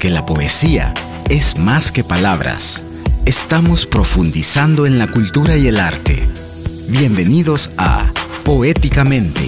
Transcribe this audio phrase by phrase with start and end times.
[0.00, 0.94] Porque la poesía
[1.28, 2.82] es más que palabras.
[3.26, 6.26] Estamos profundizando en la cultura y el arte.
[6.88, 8.10] Bienvenidos a
[8.42, 9.42] Poéticamente.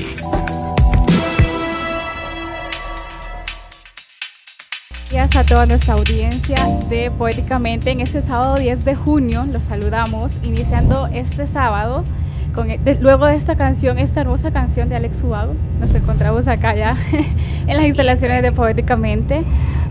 [5.11, 7.91] Gracias a toda nuestra audiencia de Poéticamente.
[7.91, 12.05] En este sábado 10 de junio los saludamos, iniciando este sábado
[12.85, 16.99] e, luego de esta canción, esta hermosa canción de Alex Ubago, nos encontramos acá ya
[17.67, 19.45] en las instalaciones de Poéticamente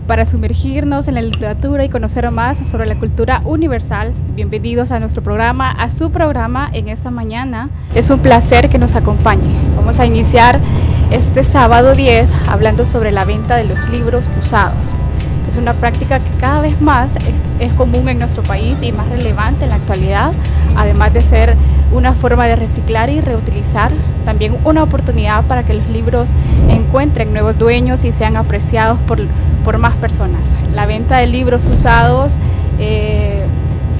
[0.06, 4.12] para sumergirnos en la literatura y conocer más sobre la cultura universal.
[4.34, 7.70] Bienvenidos a nuestro programa, a su programa en esta mañana.
[7.94, 9.54] Es un placer que nos acompañe.
[9.76, 10.58] Vamos a iniciar
[11.10, 14.92] este sábado 10 hablando sobre la venta de los libros usados.
[15.48, 17.16] Es una práctica que cada vez más
[17.60, 20.32] es, común en nuestro país y más relevante en la actualidad,
[20.76, 21.56] además de ser
[21.92, 23.92] una forma de reciclar y reutilizar,
[24.24, 26.28] también una oportunidad para que los libros
[26.68, 29.18] encuentren nuevos dueños y sean apreciados por,
[29.64, 30.40] por más personas.
[30.74, 32.34] La venta de libros usados
[32.78, 33.44] eh,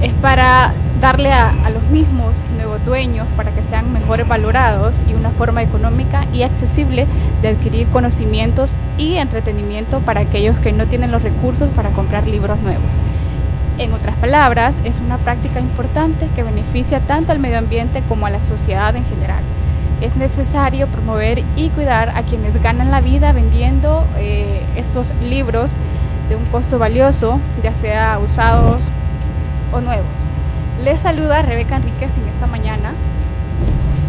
[0.01, 5.13] es para darle a, a, los mismos nuevos dueños para que sean mejores valorados y
[5.13, 7.07] una forma económica y accesible
[7.41, 12.59] de adquirir conocimientos y entretenimiento para aquellos que no tienen los recursos para comprar libros
[12.61, 12.91] nuevos.
[13.79, 18.29] En otras palabras, es una práctica importante que beneficia tanto al medio ambiente como a
[18.29, 19.43] la sociedad en general.
[20.03, 25.71] Es necesario promover y cuidar a quienes ganan la vida vendiendo eh, estos libros
[26.27, 28.81] de un costo valioso, ya sea usados
[29.71, 30.05] o nuevos.
[30.83, 32.91] Les saluda Rebeca Enríquez en esta mañana.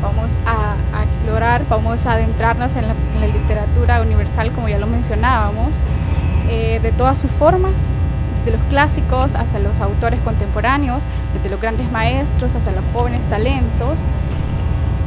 [0.03, 2.95] Vamos a, explorar, vamos a adentrarnos en la,
[3.33, 5.77] literatura universal, como ya lo mencionábamos,
[6.51, 7.73] eh, de todas sus formas,
[8.45, 14.01] desde los clásicos hasta los autores contemporáneos, desde los grandes maestros hasta los jóvenes talentos.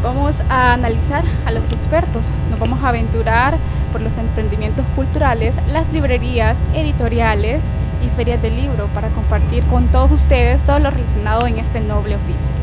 [0.03, 3.58] Vamos a analizar a los expertos, nos vamos a aventurar
[3.92, 7.66] por los emprendimientos culturales, las librerías, editoriales
[8.06, 12.16] y ferias de libro para compartir con todos ustedes todo lo relacionado en este noble
[12.16, 12.54] oficio.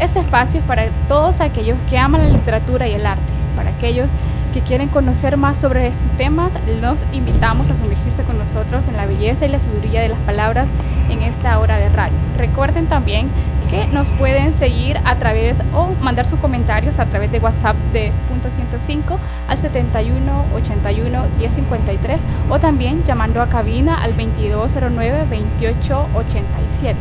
[0.00, 3.22] Este espacio es para todos aquellos que aman la literatura y el arte,
[3.56, 4.10] para aquellos
[4.56, 9.04] que quieren conocer más sobre estos temas, los invitamos a sumergirse con nosotros en la
[9.04, 10.70] belleza y la sabiduría de las palabras
[11.10, 12.16] en esta hora de radio.
[12.38, 13.28] Recuerden también
[13.70, 18.12] que nos pueden seguir a través o mandar sus comentarios a través de WhatsApp de
[18.28, 19.18] punto 105
[19.48, 26.96] al 71 81 1053 o también llamando a cabina al 2209 2887.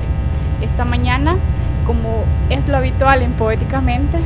[0.62, 1.36] Esta mañana,
[1.86, 4.18] como es lo habitual en Poéticamente,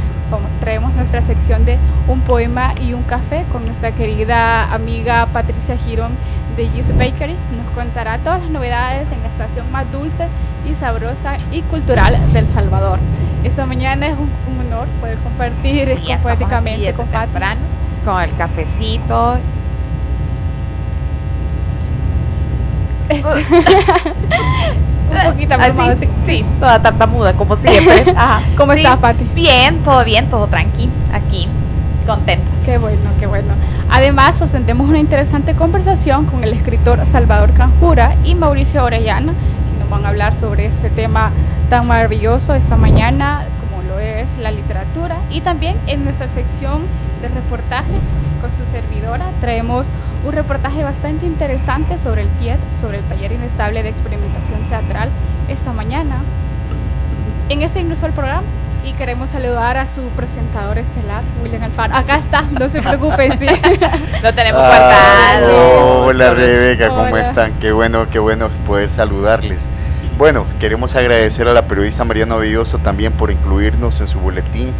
[0.59, 6.11] traemos nuestra sección de un poema y un café con nuestra querida amiga Patricia Girón
[6.55, 7.35] de Gis Bakery.
[7.57, 10.27] Nos contará todas las novedades en la estación más dulce
[10.65, 12.99] y sabrosa y cultural del Salvador.
[13.43, 17.55] Esta mañana es un, honor poder compartir poéticamente con Patricia.
[18.05, 19.39] Con el cafecito
[25.09, 26.45] Un poquito Así, sí.
[26.59, 28.13] toda tartamuda, como siempre.
[28.57, 29.23] ¿Cómo estás, Pati?
[29.33, 31.47] Bien, todo bien, todo tranqui, aquí,
[32.05, 32.53] contentos.
[32.63, 33.53] Qué bueno, qué bueno.
[33.89, 39.33] Además, sostendremos una interesante conversación con el escritor Salvador Canjura y Mauricio Orellana,
[39.89, 41.31] van a hablar sobre este tema
[41.69, 45.17] tan maravilloso esta mañana, como lo es la literatura.
[45.29, 46.83] Y también en nuestra sección
[47.21, 48.01] de reportajes
[48.41, 49.87] con su servidora traemos
[50.25, 55.09] un reportaje bastante interesante sobre el TIET, sobre el taller inestable de experimentación teatral
[55.47, 56.21] esta mañana.
[57.49, 58.43] En este inusual programa
[58.83, 61.95] y queremos saludar a su presentador estelar, William Alfaro.
[61.95, 63.47] Acá está, no se preocupen, sí.
[64.23, 66.03] Lo tenemos guardado.
[66.05, 67.53] Hola Rebeca, ¿cómo están?
[67.59, 69.67] Qué bueno, qué bueno poder saludarles.
[70.17, 74.73] Bueno, queremos agradecer a la periodista Mariana Villoso también por incluirnos en su boletín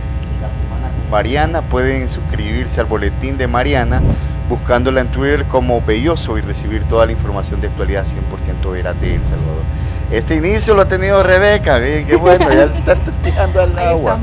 [1.10, 1.62] Mariana.
[1.62, 4.02] Pueden suscribirse al boletín de Mariana
[4.50, 9.16] buscándola en Twitter como Belloso y recibir toda la información de actualidad 100% veraz de
[9.16, 9.64] El Salvador.
[10.12, 14.18] Este inicio lo ha tenido Rebeca, qué bueno, ya se está tirando al agua.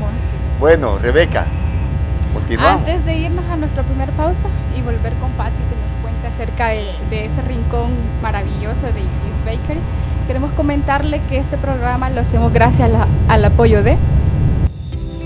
[0.59, 1.45] Bueno, Rebeca,
[2.33, 2.81] continuamos.
[2.81, 6.69] Antes de irnos a nuestra primera pausa y volver con Patty que nos cuente acerca
[6.69, 7.91] de, ese rincón
[8.21, 9.79] maravilloso de Youth Bakery,
[10.27, 12.91] queremos comentarle que este programa lo hacemos gracias
[13.29, 13.97] al apoyo de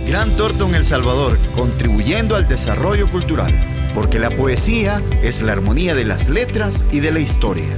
[0.07, 3.53] Gran Torton El Salvador, contribuyendo al desarrollo cultural,
[3.95, 7.77] porque la poesía es la armonía de las letras y de la historia.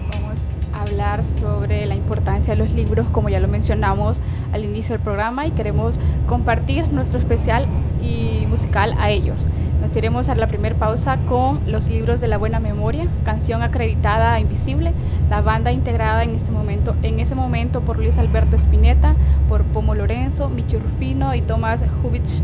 [1.39, 4.19] sobre la importancia de los libros, como ya lo mencionamos
[4.53, 5.95] al inicio del programa, y queremos
[6.27, 7.65] compartir nuestro especial
[8.03, 9.47] y musical a ellos.
[9.81, 14.33] Nos iremos a la primera pausa con Los libros de la buena memoria, canción acreditada
[14.33, 14.93] a Invisible,
[15.27, 19.15] la banda integrada en este momento, en ese momento por Luis Alberto Spinetta,
[19.49, 22.41] por Pomo Lorenzo, Michi Rufino y Tomás Hubich.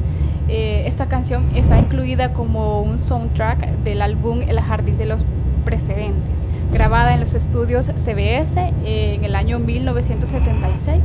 [0.47, 5.23] Eh, esta canción está incluida como un soundtrack del álbum El Jardín de los
[5.63, 6.39] Precedentes,
[6.71, 11.01] grabada en los estudios CBS en el año 1976.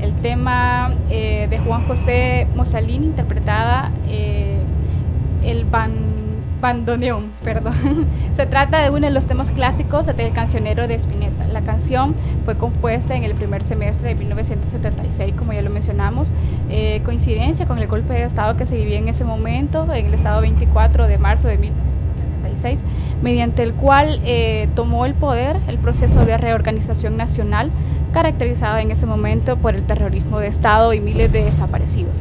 [0.00, 4.60] El tema eh, de Juan José Mosalini, interpretada eh,
[5.42, 5.64] el
[6.60, 8.06] bandoneón, perdón.
[8.34, 11.46] Se trata de uno de los temas clásicos del cancionero de Spinetta.
[11.46, 12.14] La canción
[12.44, 16.28] fue compuesta en el primer semestre de 1976, como ya lo mencionamos,
[16.68, 20.14] eh, coincidencia con el golpe de Estado que se vivía en ese momento, en el
[20.14, 22.80] Estado 24 de marzo de 1976,
[23.22, 27.70] mediante el cual eh, tomó el poder el proceso de reorganización nacional,
[28.12, 32.18] caracterizado en ese momento por el terrorismo de Estado y miles de desaparecidos.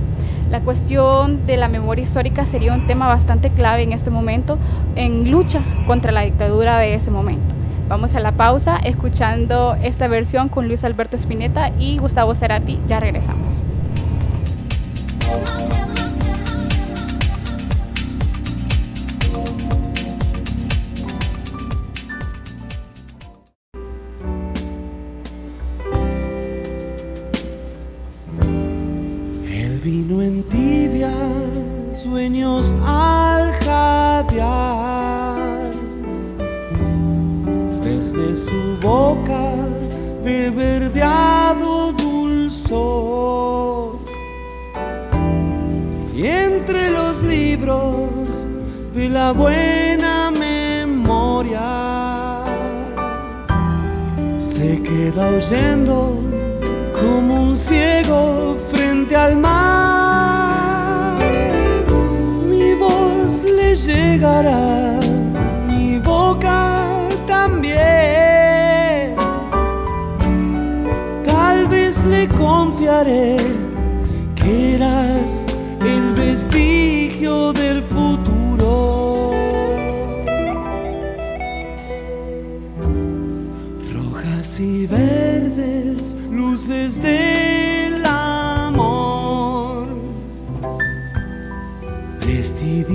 [0.49, 4.57] La cuestión de la memoria histórica sería un tema bastante clave en este momento
[4.95, 7.55] en lucha contra la dictadura de ese momento.
[7.87, 12.79] Vamos a la pausa escuchando esta versión con Luis Alberto Spinetta y Gustavo Cerati.
[12.87, 13.45] Ya regresamos.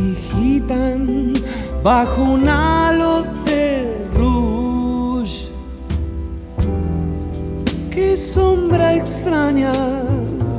[0.01, 1.33] Prestidigitan
[1.83, 5.49] bajo un halo de rouge.
[7.91, 9.73] Qué sombra extraña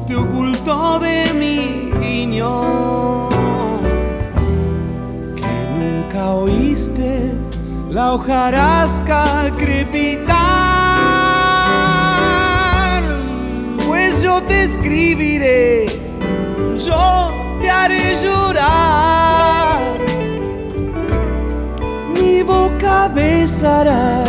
[0.07, 3.29] te ocultó de mi guiño,
[5.35, 7.31] que nunca oíste
[7.89, 10.41] la hojarasca crepitar.
[13.87, 15.85] Pues yo te escribiré,
[16.77, 17.30] yo
[17.61, 19.79] te haré llorar.
[22.15, 24.23] Mi boca besará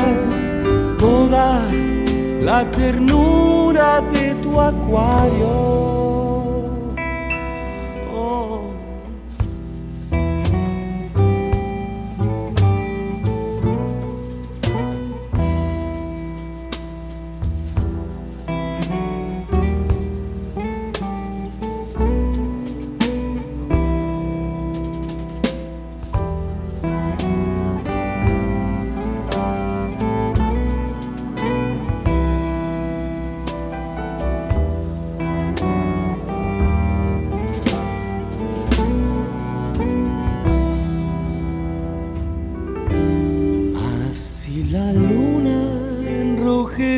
[0.99, 1.63] toda
[2.43, 6.12] la ternura de tu acuario.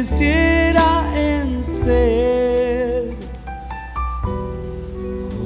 [0.05, 3.05] Enrojeciera en sed,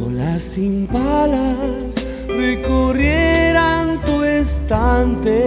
[0.05, 1.95] olas sin palas
[2.27, 5.41] recorrieran tu estante.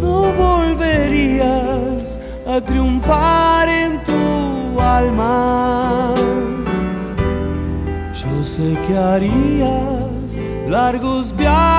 [0.00, 6.14] No volverías a triunfar en tu alma.
[8.14, 10.38] Yo sé que harías
[10.68, 11.73] largos viajes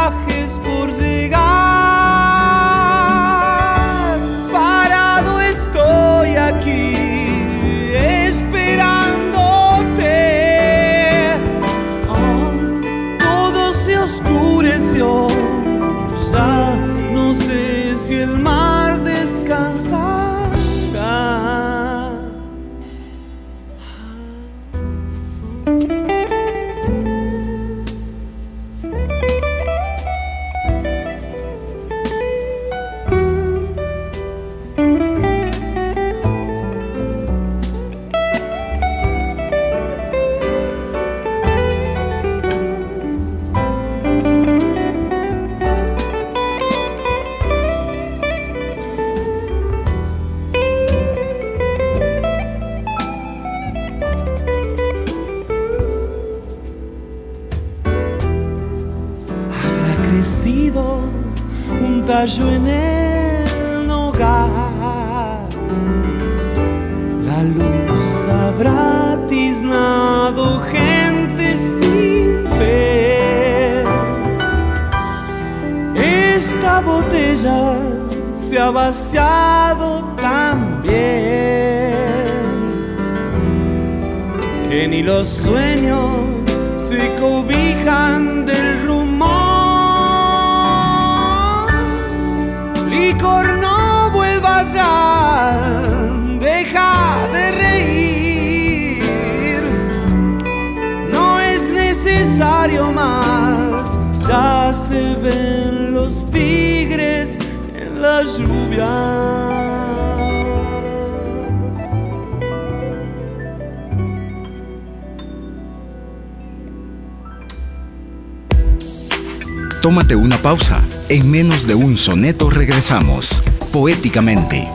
[121.65, 123.43] De un soneto regresamos,
[123.73, 124.69] poéticamente.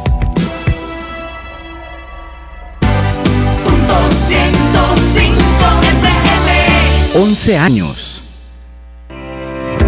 [3.65, 5.37] Punto 105
[5.83, 7.25] FM.
[7.25, 8.25] 11 años.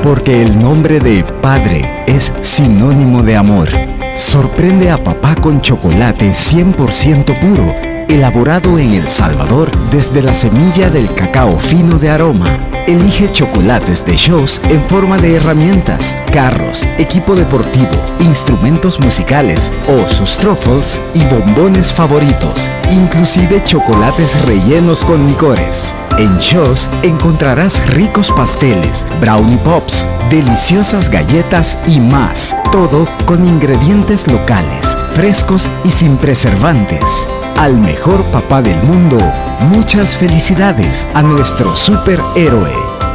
[0.05, 3.69] Porque el nombre de padre es sinónimo de amor.
[4.15, 7.75] Sorprende a papá con chocolate 100% puro,
[8.09, 14.17] elaborado en El Salvador desde la semilla del cacao fino de aroma Elige chocolates de
[14.17, 22.73] shows en forma de herramientas, carros, equipo deportivo, instrumentos musicales, osos truffles y bombones favoritos,
[22.91, 25.95] inclusive chocolates rellenos con licores.
[26.19, 34.99] En shows encontrarás ricos pasteles, brownie pops, deliciosas galletas y más, todo con ingredientes locales,
[35.15, 39.19] frescos y sin preservantes al mejor papá del mundo,
[39.61, 42.73] muchas felicidades a nuestro superhéroe.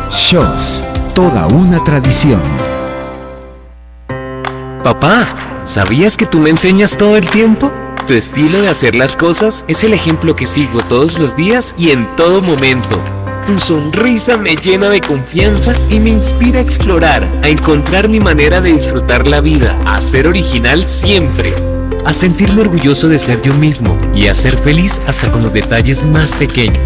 [0.10, 2.42] Shows, toda una tradición.
[4.84, 5.28] Papá,
[5.66, 7.72] ¿sabías que tú me enseñas todo el tiempo?
[8.08, 11.92] Tu estilo de hacer las cosas es el ejemplo que sigo todos los días y
[11.92, 13.02] en todo momento.
[13.46, 18.62] Tu sonrisa me llena de confianza y me inspira a explorar, a encontrar mi manera
[18.62, 23.98] de disfrutar la vida, a ser original siempre a sentirme orgulloso de ser yo mismo
[24.16, 26.80] y a ser feliz hasta con los detalles más pequeños.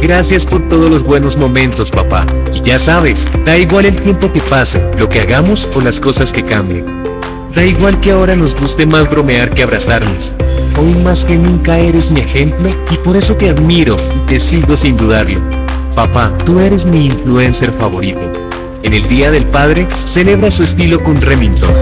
[0.00, 2.24] Gracias por todos los buenos momentos, papá.
[2.54, 6.32] Y ya sabes, da igual el tiempo que pase, lo que hagamos o las cosas
[6.32, 6.86] que cambien.
[7.54, 10.32] Da igual que ahora nos guste más bromear que abrazarnos.
[10.78, 14.76] Hoy más que nunca eres mi ejemplo y por eso te admiro y te sigo
[14.76, 15.40] sin dudarlo.
[15.94, 18.20] Papá, tú eres mi influencer favorito.
[18.82, 21.74] En el Día del Padre, celebra su estilo con Remington.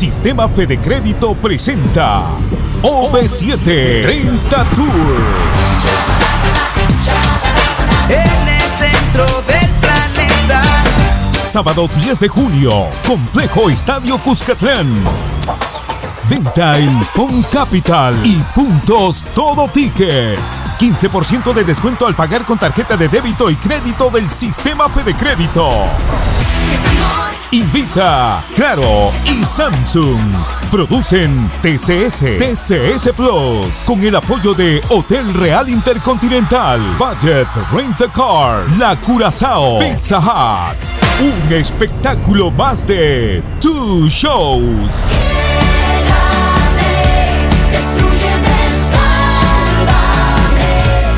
[0.00, 2.24] Sistema Fede Crédito presenta
[2.82, 4.88] OV7 30 Tour.
[8.08, 10.62] En el centro del planeta.
[11.44, 14.88] Sábado 10 de junio, Complejo Estadio Cuscatlán.
[16.30, 17.00] Venta en
[17.52, 20.38] Capital y puntos todo ticket.
[20.78, 25.68] 15% de descuento al pagar con tarjeta de débito y crédito del sistema Fede Crédito.
[27.50, 30.20] Invita Claro y Samsung.
[30.70, 38.70] Producen TCS, TCS Plus, con el apoyo de Hotel Real Intercontinental, Budget Rent a Car,
[38.78, 40.76] La Curazao, Pizza Hut.
[41.20, 45.08] Un espectáculo más de Two Shows.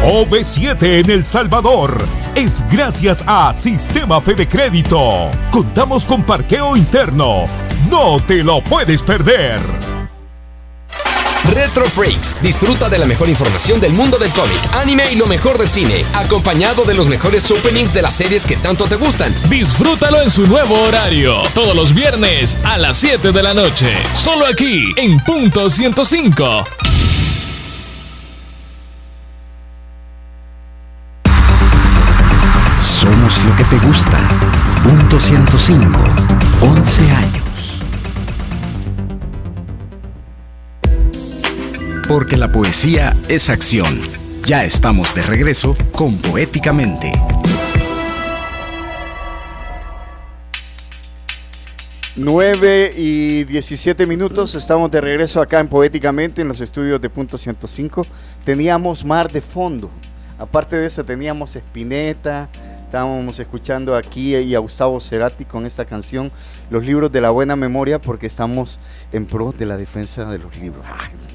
[0.03, 1.97] OV7 en El Salvador
[2.35, 5.31] es gracias a Sistema Fede Crédito.
[5.53, 7.47] Contamos con parqueo interno.
[7.89, 9.61] No te lo puedes perder.
[11.55, 12.35] Retro Freaks.
[12.43, 16.05] Disfruta de la mejor información del mundo del cómic, anime y lo mejor del cine,
[16.15, 19.33] acompañado de los mejores openings de las series que tanto te gustan.
[19.49, 24.47] Disfrútalo en su nuevo horario, todos los viernes a las 7 de la noche, solo
[24.47, 26.65] aquí en Punto 105.
[35.23, 36.01] 105.
[36.63, 37.83] 11 años.
[42.09, 44.01] Porque la poesía es acción.
[44.47, 47.13] Ya estamos de regreso con Poéticamente.
[52.17, 57.39] Nueve y 17 minutos, estamos de regreso acá en Poéticamente en los estudios de Punto
[57.39, 58.07] 105.
[58.45, 59.89] Teníamos mar de fondo.
[60.37, 62.49] Aparte de eso teníamos Espineta,
[62.93, 66.31] Estábamos escuchando aquí y a Gustavo Cerati con esta canción,
[66.69, 68.79] Los libros de la buena memoria, porque estamos
[69.13, 70.85] en pro de la defensa de los libros.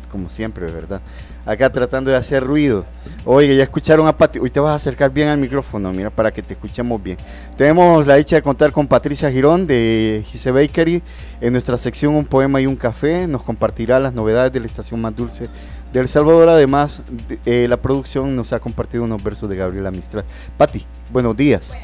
[0.08, 1.02] como siempre, ¿verdad?
[1.48, 2.86] Acá tratando de hacer ruido.
[3.26, 4.38] Oye, ya escucharon a Pati.
[4.38, 7.18] Hoy te vas a acercar bien al micrófono, mira, para que te escuchemos bien.
[7.58, 11.02] Tenemos la dicha de contar con Patricia Girón de Gise Bakery.
[11.42, 15.02] En nuestra sección Un poema y un café nos compartirá las novedades de la estación
[15.02, 15.50] más dulce
[15.98, 16.48] de El Salvador.
[16.50, 17.02] Además,
[17.46, 20.26] eh, la producción nos ha compartido unos versos de Gabriela Mistral.
[20.58, 21.78] Pati, buenos días.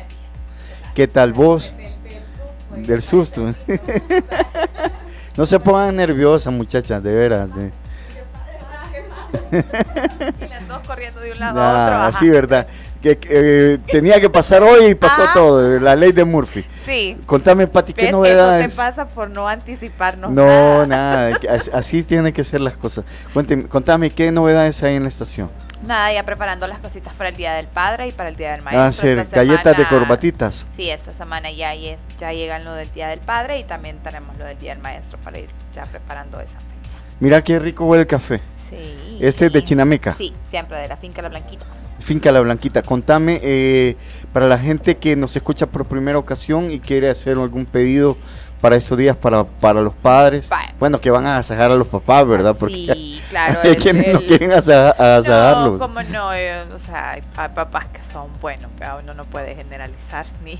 [0.94, 1.74] ¿Qué tal vos?
[2.76, 3.54] Del susto.
[5.38, 7.50] no se pongan nerviosas, muchachas, de veras.
[9.52, 11.96] y las dos corriendo de un lado a otro.
[11.98, 12.68] Así, ¿verdad?
[13.04, 16.64] Que, eh, tenía que pasar hoy y pasó todo, la ley de Murphy.
[16.86, 17.18] Sí.
[17.26, 18.68] Contame, Pati, ¿qué novedades?
[18.68, 20.32] Eso te pasa por no anticiparnos.
[20.32, 21.38] No, nada,
[21.74, 23.04] así tienen que ser las cosas.
[23.34, 25.52] Cuéntame, contame, ¿qué novedades hay en la estación?
[25.86, 28.62] Nada, ya preparando las cositas para el Día del Padre y para el Día del
[28.62, 28.84] Maestro.
[28.84, 30.66] Ah, ser galletas de corbatitas.
[30.74, 34.46] Sí, esta semana ya, ya llegan lo del Día del Padre y también tenemos lo
[34.46, 36.98] del Día del Maestro para ir ya preparando esa fecha.
[37.20, 38.40] Mira qué rico huele el café.
[38.70, 39.20] Sí.
[39.20, 40.16] Este es de Chinameca.
[40.18, 41.66] Sí, siempre de la finca La Blanquita.
[42.04, 42.84] Finca La Blanquita.
[42.84, 43.96] Contame, eh,
[44.34, 48.18] para la gente que nos escucha por primera ocasión y quiere hacer algún pedido
[48.64, 50.50] para estos días para, para los padres.
[50.80, 52.56] Bueno, que van a agasajar a los papás, ¿verdad?
[52.58, 53.60] Porque sí, claro.
[53.64, 55.74] hay quienes no quieren agasajarlos.
[55.74, 59.56] No, como no, eh, o sea, hay papás que son buenos, pero uno no puede
[59.56, 60.60] generalizar ni,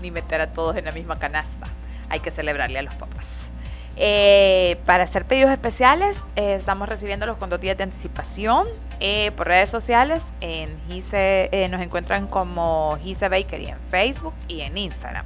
[0.00, 1.66] ni meter a todos en la misma canasta.
[2.08, 3.50] Hay que celebrarle a los papás.
[3.96, 8.66] Eh, para hacer pedidos especiales, eh, estamos recibiéndolos con dos días de anticipación
[9.00, 10.32] eh, por redes sociales.
[10.40, 15.24] En Gise, nos encuentran como Gise Bakery en Facebook y en Instagram.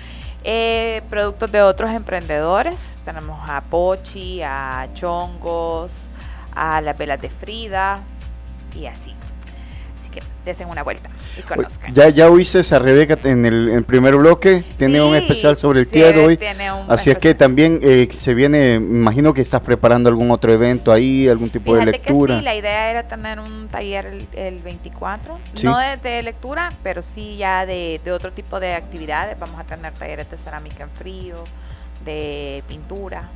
[0.43, 6.09] eh, productos de otros emprendedores, tenemos a Pochi, a Chongos,
[6.55, 8.01] a las velas de Frida
[8.75, 9.15] y así
[10.45, 11.95] desen una vuelta y conozcan.
[11.95, 16.01] Ya, ya oíste a Rebeca en el, primer bloque, tiene un especial sobre el sí,
[16.01, 16.39] de hoy.
[16.89, 21.29] Así es que también eh, se viene, imagino que estás preparando algún otro evento ahí,
[21.29, 22.35] algún tipo de lectura.
[22.35, 27.37] Que sí, la idea era tener un taller el, 24, no de, lectura, pero sí
[27.37, 29.39] ya de, de otro tipo de actividades.
[29.39, 31.45] Vamos a tener talleres de cerámica en frío,
[32.05, 33.29] de pintura,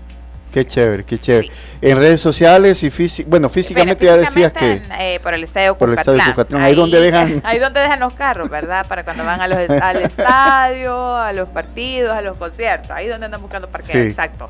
[0.54, 1.50] Qué chévere, qué chévere.
[1.80, 4.84] En redes sociales y físicamente, bueno, físicamente ya decías que...
[5.00, 6.62] Eh, por el estadio por el estadio Cucatlán.
[6.62, 7.40] Ahí, donde dejan...
[7.44, 8.86] Ahí donde dejan los carros, ¿verdad?
[8.86, 12.92] Para cuando van a los, al estadio, a los partidos, a los conciertos.
[12.92, 14.48] Ahí donde andan buscando parqueo, exacto.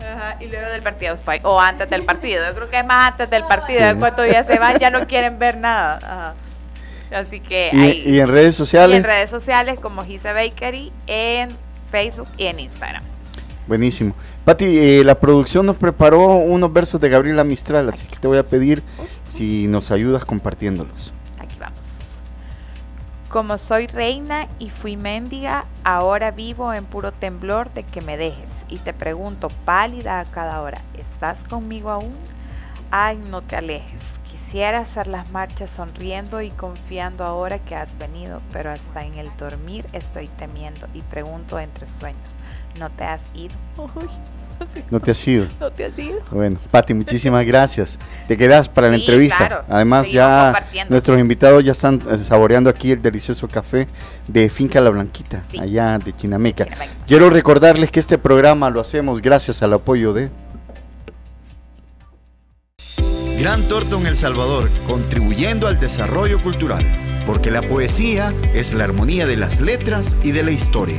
[0.00, 2.42] Ajá, y luego del partido, o antes del partido.
[2.48, 3.82] Yo creo que es más antes del partido.
[3.90, 5.98] En cuanto ya se van, ya no quieren ver nada.
[6.02, 6.34] Ajá.
[7.14, 8.02] Así que ¿Y, ahí.
[8.06, 8.94] ¿Y en redes sociales?
[8.94, 11.58] Y en redes sociales como Gise Bakery en
[11.90, 13.02] Facebook y en Instagram.
[13.70, 14.14] Buenísimo.
[14.50, 18.36] Pati, eh, la producción nos preparó unos versos de Gabriela Mistral, así que te voy
[18.36, 18.82] a pedir
[19.28, 21.14] si nos ayudas compartiéndolos.
[21.38, 22.20] Aquí vamos.
[23.28, 28.64] Como soy reina y fui mendiga, ahora vivo en puro temblor de que me dejes.
[28.68, 32.16] Y te pregunto, pálida a cada hora, ¿estás conmigo aún?
[32.90, 34.18] Ay, no te alejes.
[34.28, 39.30] Quisiera hacer las marchas sonriendo y confiando ahora que has venido, pero hasta en el
[39.38, 42.40] dormir estoy temiendo y pregunto entre sueños,
[42.78, 43.54] ¿no te has ido?
[44.90, 45.46] no, te has ido.
[45.58, 46.20] No te has ido.
[46.30, 47.98] Bueno, Pati, muchísimas gracias.
[48.28, 49.64] Te quedas para la entrevista.
[49.68, 50.54] Además, ya
[50.88, 53.88] nuestros invitados ya están eh, saboreando aquí el delicioso café
[54.28, 56.66] de Finca La Blanquita, allá de Chinameca.
[57.06, 60.28] Quiero recordarles que este programa lo hacemos gracias al apoyo de...
[63.38, 66.84] Gran Torto El Salvador, contribuyendo al desarrollo cultural,
[67.24, 70.98] porque la poesía es la armonía de las letras y de la historia.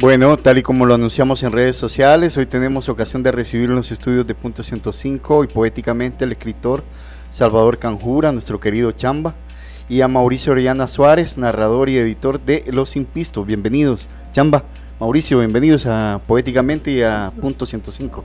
[0.00, 3.90] Bueno, tal y como lo anunciamos en redes sociales, hoy tenemos ocasión de recibir los
[3.90, 6.84] estudios de Punto 105 y poéticamente el escritor
[7.30, 9.34] Salvador Canjura, nuestro querido Chamba.
[9.88, 13.44] y a Mauricio Orellana Suárez, narrador y editor de Los Impistos.
[13.44, 14.08] Bienvenidos.
[14.30, 14.62] Chamba,
[15.00, 18.22] Mauricio, bienvenidos a Poéticamente y a Punto 105.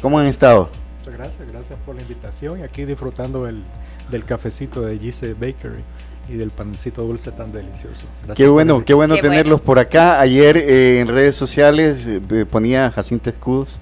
[0.00, 0.70] ¿Cómo han estado?
[0.98, 3.62] Muchas gracias, gracias por la invitación y aquí disfrutando el,
[4.10, 5.84] del cafecito de Gise Bakery
[6.28, 8.06] y del pancito dulce tan delicioso.
[8.36, 10.20] qué bueno, qué bueno tenerlos por acá.
[10.20, 13.80] Ayer eh, en redes sociales eh, ponía Jacinta Escudos.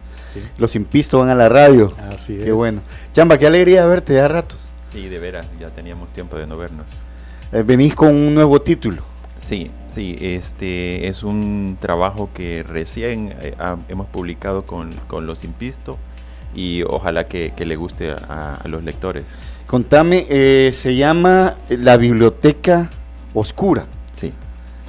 [0.59, 1.88] Los impistos van a la radio.
[2.09, 2.83] Así Qué bueno.
[3.12, 4.70] Chamba, qué alegría verte ya ratos.
[4.92, 7.05] Sí, de veras, ya teníamos tiempo de no vernos.
[7.53, 9.03] Eh, venís con un nuevo título.
[9.40, 13.35] Sí, sí, este es un trabajo que recién
[13.88, 15.98] hemos publicado con, con Los Impisto
[16.55, 19.24] y ojalá que, le guste a, los lectores.
[19.70, 22.90] Contame, eh, se llama La Biblioteca
[23.35, 23.87] Oscura.
[24.12, 24.33] Sí.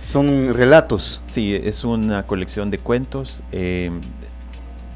[0.02, 1.22] Son relatos.
[1.28, 3.44] Sí, es una colección de cuentos.
[3.52, 3.92] Eh,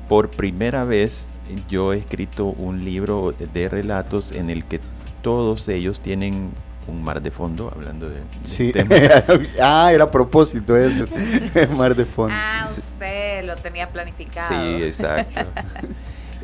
[0.10, 1.30] por primera vez
[1.70, 4.80] yo he escrito un libro de, relatos en el que
[5.22, 6.50] todos ellos tienen
[6.88, 8.74] un mar de fondo, hablando de, sí.
[9.62, 11.06] ah, era a propósito eso,
[11.78, 12.34] mar de fondo.
[12.36, 14.50] Ah, usted lo tenía planificado.
[14.50, 15.42] Sí, exacto.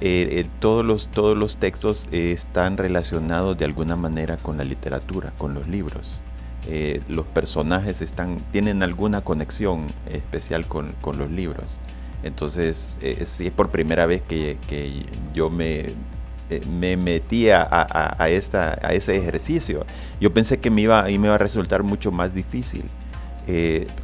[0.03, 5.31] Eh, eh, todos, los, todos los textos están relacionados de alguna manera con la literatura,
[5.37, 6.23] con los libros.
[6.67, 11.79] Eh, los personajes están, tienen alguna conexión especial con, los libros.
[12.23, 14.57] Entonces, sí es por primera vez que,
[15.35, 15.93] yo me,
[16.67, 19.85] me metía a, esta, a ese ejercicio.
[20.19, 22.85] Yo pensé que me iba, me iba a resultar mucho más difícil.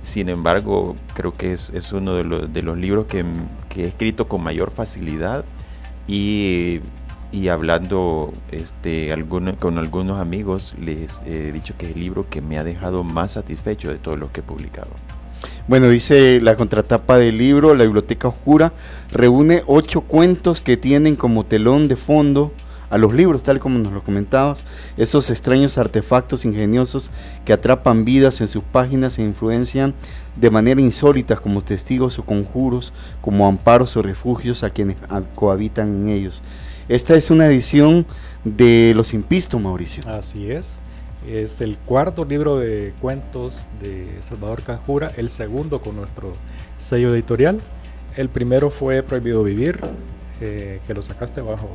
[0.01, 3.25] sin embargo, creo que es, uno de los, de los libros que,
[3.69, 5.43] que, he escrito con mayor facilidad
[6.07, 6.81] y,
[7.49, 9.13] hablando este,
[9.59, 13.33] con algunos amigos, les he dicho que es el libro que me ha dejado más
[13.33, 14.89] satisfecho de todos los que he publicado.
[15.67, 18.73] Bueno, dice la contratapa del libro, La Biblioteca Oscura,
[19.11, 22.53] reúne ocho cuentos que tienen como telón de fondo
[22.89, 24.63] a los libros, tal como nos lo comentabas,
[24.97, 27.11] esos extraños artefactos ingeniosos
[27.45, 29.93] que atrapan vidas en sus páginas e influencian
[30.35, 34.97] de manera insólita como testigos o conjuros, como amparos o refugios a quienes
[35.35, 36.41] cohabitan en ellos.
[36.89, 38.05] Esta es una edición
[38.45, 40.03] de Los Impistos, Mauricio.
[40.07, 40.73] Así es.
[41.27, 46.33] Es el cuarto libro de cuentos de Salvador Canjura, el segundo con nuestro
[46.77, 47.59] sello editorial.
[48.15, 49.81] El primero fue Prohibido Vivir,
[50.39, 51.67] eh, que lo sacaste bajo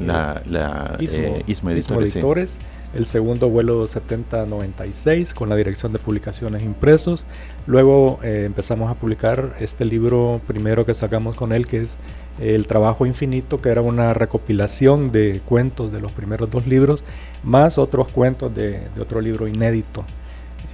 [0.00, 2.58] la, la eh, Editores.
[2.94, 7.26] El segundo vuelo 7096 con la dirección de publicaciones impresos.
[7.66, 11.98] Luego eh, empezamos a publicar este libro primero que sacamos con él, que es
[12.40, 17.04] El Trabajo Infinito, que era una recopilación de cuentos de los primeros dos libros,
[17.42, 20.04] más otros cuentos de, otro libro inédito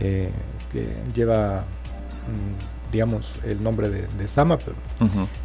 [0.00, 0.30] eh,
[0.72, 1.64] que lleva...
[2.28, 4.76] Mm, digamos, el nombre de, Sama, pero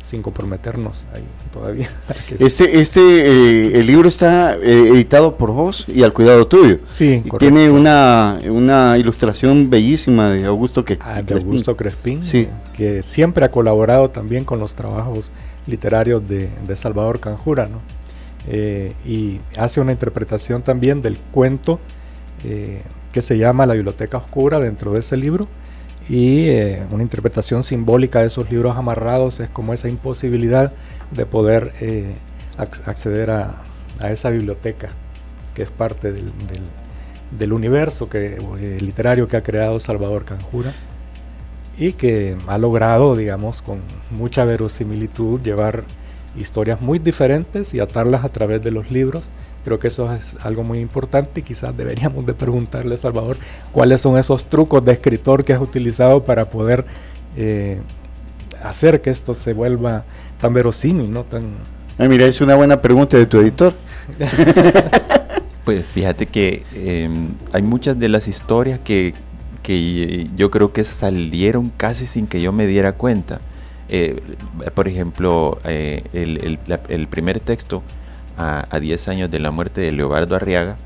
[0.03, 1.89] sin comprometernos ahí todavía.
[2.39, 6.79] este este eh, el libro está eh, editado por vos y al cuidado tuyo.
[6.87, 12.47] Sí, Tiene una, una ilustración bellísima de Augusto, que, ah, Augusto Crespín, sí.
[12.73, 15.31] que siempre ha colaborado también con los trabajos
[15.67, 17.81] literarios de, Salvador Canjura, ¿no?
[18.47, 21.79] Eh, y hace una interpretación también del cuento
[23.11, 25.47] que se llama La Biblioteca Oscura dentro de ese libro
[26.09, 30.73] y eh, una interpretación simbólica de esos libros amarrados es como esa imposibilidad
[31.11, 32.15] de poder eh,
[32.57, 33.63] acceder a,
[34.09, 34.89] esa biblioteca
[35.53, 40.73] que es parte del, universo que, eh, literario que ha creado Salvador Canjura
[41.77, 45.83] y que ha logrado, digamos, con mucha verosimilitud llevar
[46.37, 49.29] historias muy diferentes y atarlas a través de los libros
[49.63, 53.37] Creo que eso es algo muy importante y quizás deberíamos de preguntarle Salvador
[53.71, 56.85] cuáles son esos trucos de escritor que has utilizado para poder
[57.35, 57.79] eh,
[58.63, 60.05] hacer que esto se vuelva
[60.39, 61.23] tan verosímil, ¿no?
[61.23, 61.43] Tan...
[61.97, 63.73] mira, es una buena pregunta de tu editor.
[65.65, 69.13] pues fíjate que em, hay muchas de las historias que,
[70.35, 73.39] yo creo que salieron casi sin que yo me diera cuenta.
[73.87, 74.19] Eh,
[74.73, 77.83] por ejemplo, eh, el primer texto
[78.39, 80.77] a, 10 años de la muerte de Leobardo Arriaga,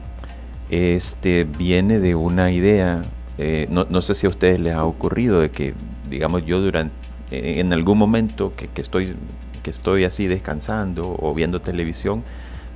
[0.69, 3.05] este, viene de una idea,
[3.37, 5.75] eh, no, sé si a ustedes les ha ocurrido, de que,
[6.09, 6.95] digamos, yo durante,
[7.31, 9.15] eh, en algún momento que, estoy,
[9.61, 12.23] que estoy así descansando o viendo televisión,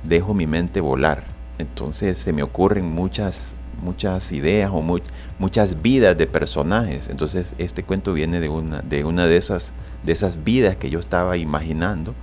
[0.04, 1.24] dejo mi mente volar.
[1.58, 4.80] Entonces se me ocurren muchas, muchas ideas o
[5.38, 7.08] muchas vidas de personajes.
[7.08, 9.72] Entonces este cuento viene de una de, una de, esas,
[10.04, 12.14] de esas vidas que yo estaba imaginando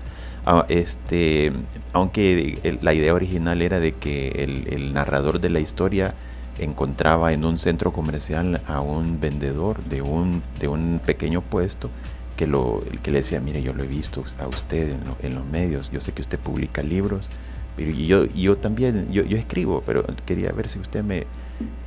[0.48, 1.52] Ah, este,
[1.94, 4.30] aunque la idea original era de que
[4.70, 6.14] el, narrador de la historia
[6.60, 11.90] encontraba en un centro comercial a un vendedor de un, de un pequeño puesto
[12.38, 15.90] que, lo, que le decía, mire, yo lo he visto a usted en, los medios,
[15.92, 17.28] yo sé que usted publica libros,
[17.76, 21.26] pero yo, yo también, yo, yo escribo, pero quería ver si usted me,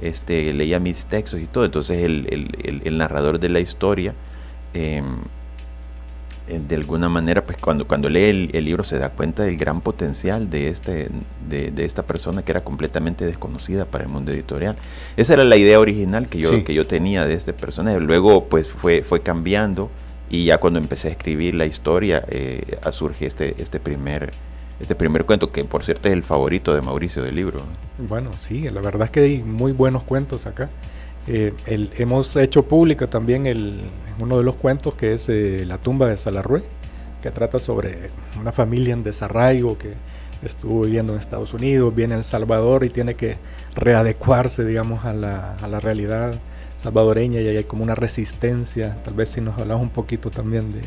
[0.00, 1.64] este, leía mis textos y todo.
[1.64, 4.14] Entonces el, narrador de la historia,
[4.74, 5.18] em,
[6.48, 10.48] de alguna manera, pues cuando, cuando lee el, libro se da cuenta del gran potencial
[10.48, 11.10] de, este,
[11.48, 14.76] de, esta persona que era completamente desconocida para el mundo editorial.
[15.16, 18.00] Esa era la idea original que yo, que yo tenía de este personaje.
[18.00, 19.90] Luego pues fue, fue cambiando
[20.30, 24.32] y ya cuando empecé a escribir la historia eh, surge este, este primer
[24.80, 27.62] este primer cuento, que por cierto es el favorito de Mauricio del libro.
[27.98, 30.70] Bueno, sí, la verdad es que hay muy buenos cuentos acá.
[31.26, 33.80] Eh, hemos hecho pública también el,
[34.20, 36.62] uno de los cuentos que es eh, La tumba de Salarrué,
[37.22, 39.94] que trata sobre una familia en desarraigo que
[40.42, 43.36] estuvo viviendo en Estados Unidos, viene a El Salvador y tiene que
[43.74, 46.34] readecuarse, digamos, a la, a la realidad
[46.76, 48.96] salvadoreña y hay como una resistencia.
[49.04, 50.82] Tal vez si nos hablas un poquito también de,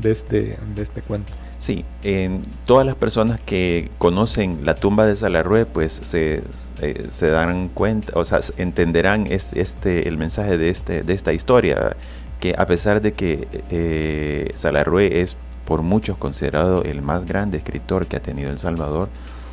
[0.00, 1.32] de, este, de este cuento.
[1.58, 6.42] Sí, en todas las personas que conocen la tumba de Salarrué, pues se,
[6.80, 11.32] eh, se darán cuenta, o sea, entenderán este, este, el mensaje de, este, de esta
[11.32, 11.96] historia,
[12.42, 18.08] que a pesar de que eh, Salarrué es por muchos considerado el más grande escritor
[18.08, 19.08] que ha tenido El Salvador,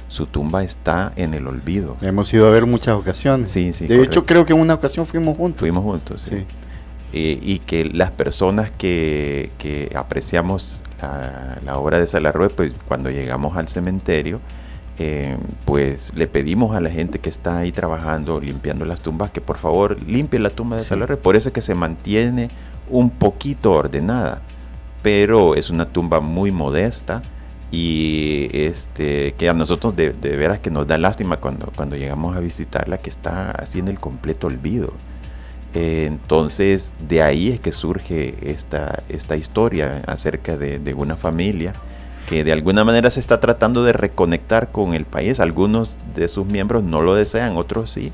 [0.08, 1.98] su tumba está en el olvido.
[2.02, 3.52] Hemos ido a ver muchas ocasiones.
[3.52, 3.86] Sí, sí.
[3.86, 5.60] De hecho, creo que en una ocasión fuimos juntos.
[5.60, 6.38] Fuimos juntos, sí.
[7.14, 10.82] Eh, y que las personas que, que apreciamos
[11.64, 14.42] la, obra de Salarrué, pues cuando llegamos al cementerio,
[14.98, 19.42] eh, pues le pedimos a la gente que está ahí trabajando, limpiando las tumbas, que
[19.42, 21.18] por favor limpie la tumba de Salarrué.
[21.18, 22.50] Por eso es que se mantiene
[22.90, 24.42] un poquito ordenada,
[25.02, 27.24] pero es una tumba muy modesta
[27.72, 32.36] y este que a nosotros de, de veras que nos da lástima cuando, cuando llegamos
[32.36, 34.94] a visitarla, que está así en el completo olvido.
[35.74, 41.74] Eh, entonces, de ahí es que surge esta, esta historia acerca de, una familia
[42.28, 45.40] que de alguna manera se está tratando de reconectar con el país.
[45.40, 48.12] Algunos de sus miembros no lo desean, otros sí.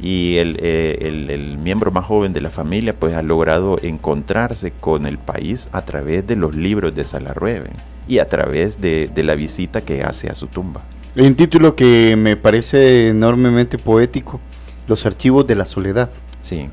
[0.00, 5.18] Y el, eh, miembro más joven de la familia pues ha logrado encontrarse con el
[5.18, 7.72] país a través de los libros de Salarrueben
[8.06, 10.82] y a través de, de la visita que hace a su tumba.
[11.16, 14.40] Hay un título que me parece enormemente poético,
[14.86, 16.10] Los archivos de la soledad.
[16.42, 16.68] Sí.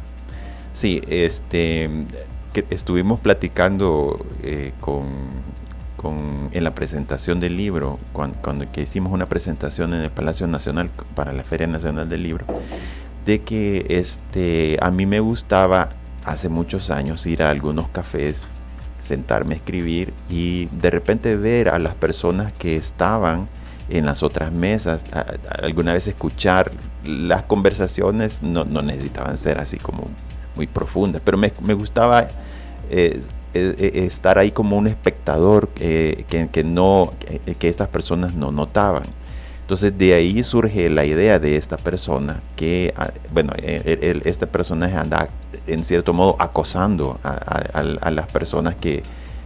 [0.71, 1.89] Sí, este,
[2.53, 5.05] que estuvimos platicando eh, con,
[6.51, 11.33] en la presentación del libro, cuando, que hicimos una presentación en el Palacio Nacional para
[11.33, 12.45] la Feria Nacional del Libro,
[13.25, 15.89] de que este, a mí me gustaba
[16.23, 18.49] hace muchos años ir a algunos cafés,
[18.99, 23.47] sentarme a escribir y de repente ver a las personas que estaban
[23.89, 25.05] en las otras mesas,
[25.61, 26.71] alguna vez escuchar
[27.03, 30.07] las conversaciones, no, no necesitaban ser así como
[30.55, 32.23] muy profunda, pero me, gustaba
[32.89, 33.21] eh,
[33.53, 37.11] eh, eh, estar ahí como un espectador que, que, no,
[37.59, 39.05] que, estas personas no notaban.
[39.65, 45.27] Entonces de ahí surge la idea de esta persona que, ah, bueno, este personaje anda
[45.65, 49.01] en cierto modo acosando a, las personas que,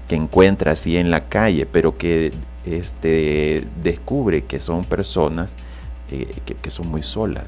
[0.10, 2.34] que, encuentra así en la calle, pero que
[2.66, 5.56] este, descubre que son personas
[6.10, 7.46] que, son muy solas,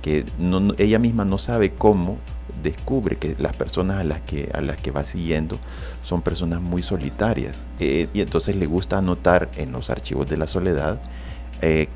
[0.00, 2.18] que no, ella misma no sabe cómo
[2.62, 5.58] descubre que las personas a las que, a las que va siguiendo
[6.04, 7.56] son personas muy solitarias.
[7.80, 11.00] Eh, y entonces le gusta anotar en los archivos de la soledad
[11.66, 11.88] eh,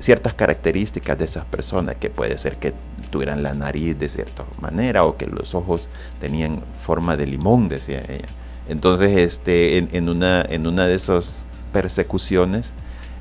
[0.00, 2.74] ciertas características de esas personas, que puede ser que
[3.10, 8.02] tuvieran la nariz de cierta manera o que los ojos tenían forma de limón, decía
[8.08, 8.28] ella.
[8.68, 12.74] Entonces, este, en, una, en una de esas persecuciones,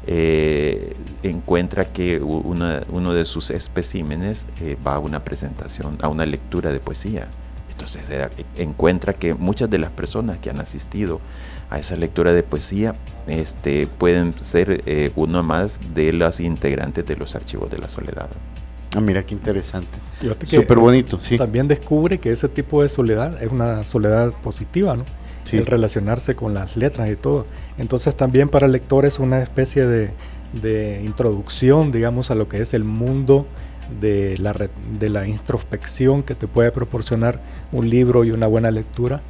[0.07, 6.71] eh, encuentra que uno de sus especímenes eh, va a una presentación, a una lectura
[6.71, 7.27] de poesía.
[7.69, 8.09] Entonces
[8.57, 11.21] encuentra que muchas de las personas que han asistido
[11.69, 12.95] a esa lectura de poesía
[13.27, 18.29] este, pueden ser eh, uno más de los integrantes de los archivos de la soledad.
[18.95, 19.97] Ah, mira qué interesante.
[20.45, 21.37] Súper bonito, sí.
[21.37, 25.05] También descubre que ese tipo de soledad es una soledad positiva, ¿no?
[25.51, 27.45] el relacionarse con las letras y todo.
[27.77, 32.73] Entonces también para el lector es una especie de, introducción, digamos, a lo que es
[32.73, 33.47] el mundo
[33.99, 34.53] de la,
[34.99, 39.21] de la introspección que te puede proporcionar un libro y una buena lectura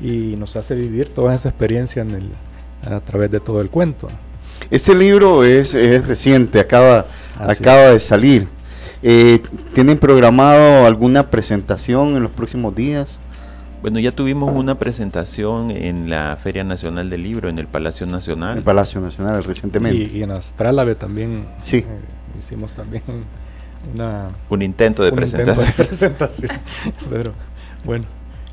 [0.00, 2.30] y nos hace vivir toda esa experiencia en el,
[2.84, 4.08] a través de todo el cuento.
[4.70, 5.74] Este libro es,
[6.06, 7.06] reciente, acaba,
[7.38, 8.46] acaba de salir.
[9.02, 9.40] Eh,
[9.72, 13.18] ¿Tienen programado alguna presentación en los próximos días?
[13.80, 18.58] Bueno, ya tuvimos una presentación en la Feria Nacional del Libro, en el Palacio Nacional.
[18.58, 20.10] El Palacio Nacional, recientemente.
[20.12, 21.78] Y, en Astrálave también sí.
[21.78, 21.86] Eh,
[22.38, 23.02] hicimos también
[23.94, 25.72] una, un intento de presentación.
[25.76, 26.50] presentación.
[27.08, 27.32] Pero
[27.84, 28.04] bueno,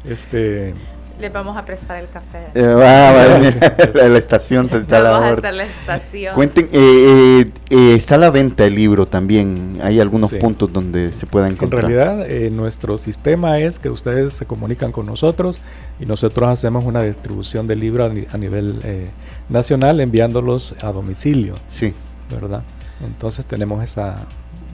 [0.06, 0.74] este
[1.20, 2.48] Les vamos a prestar el café.
[2.54, 3.12] Eh, va,
[4.08, 6.36] la estación está Vamos a la estación.
[6.36, 9.80] Cuenten, eh, eh, está a la venta el libro también.
[9.82, 11.86] Hay algunos puntos donde se pueda encontrar.
[11.86, 15.60] En realidad, nuestro sistema es que ustedes se comunican con nosotros
[16.00, 19.12] y nosotros hacemos una distribución del libro a, nivel
[19.50, 21.56] nacional enviándolos a domicilio.
[21.68, 21.96] Sí.
[22.30, 22.62] ¿Verdad?
[23.04, 24.18] Entonces tenemos esa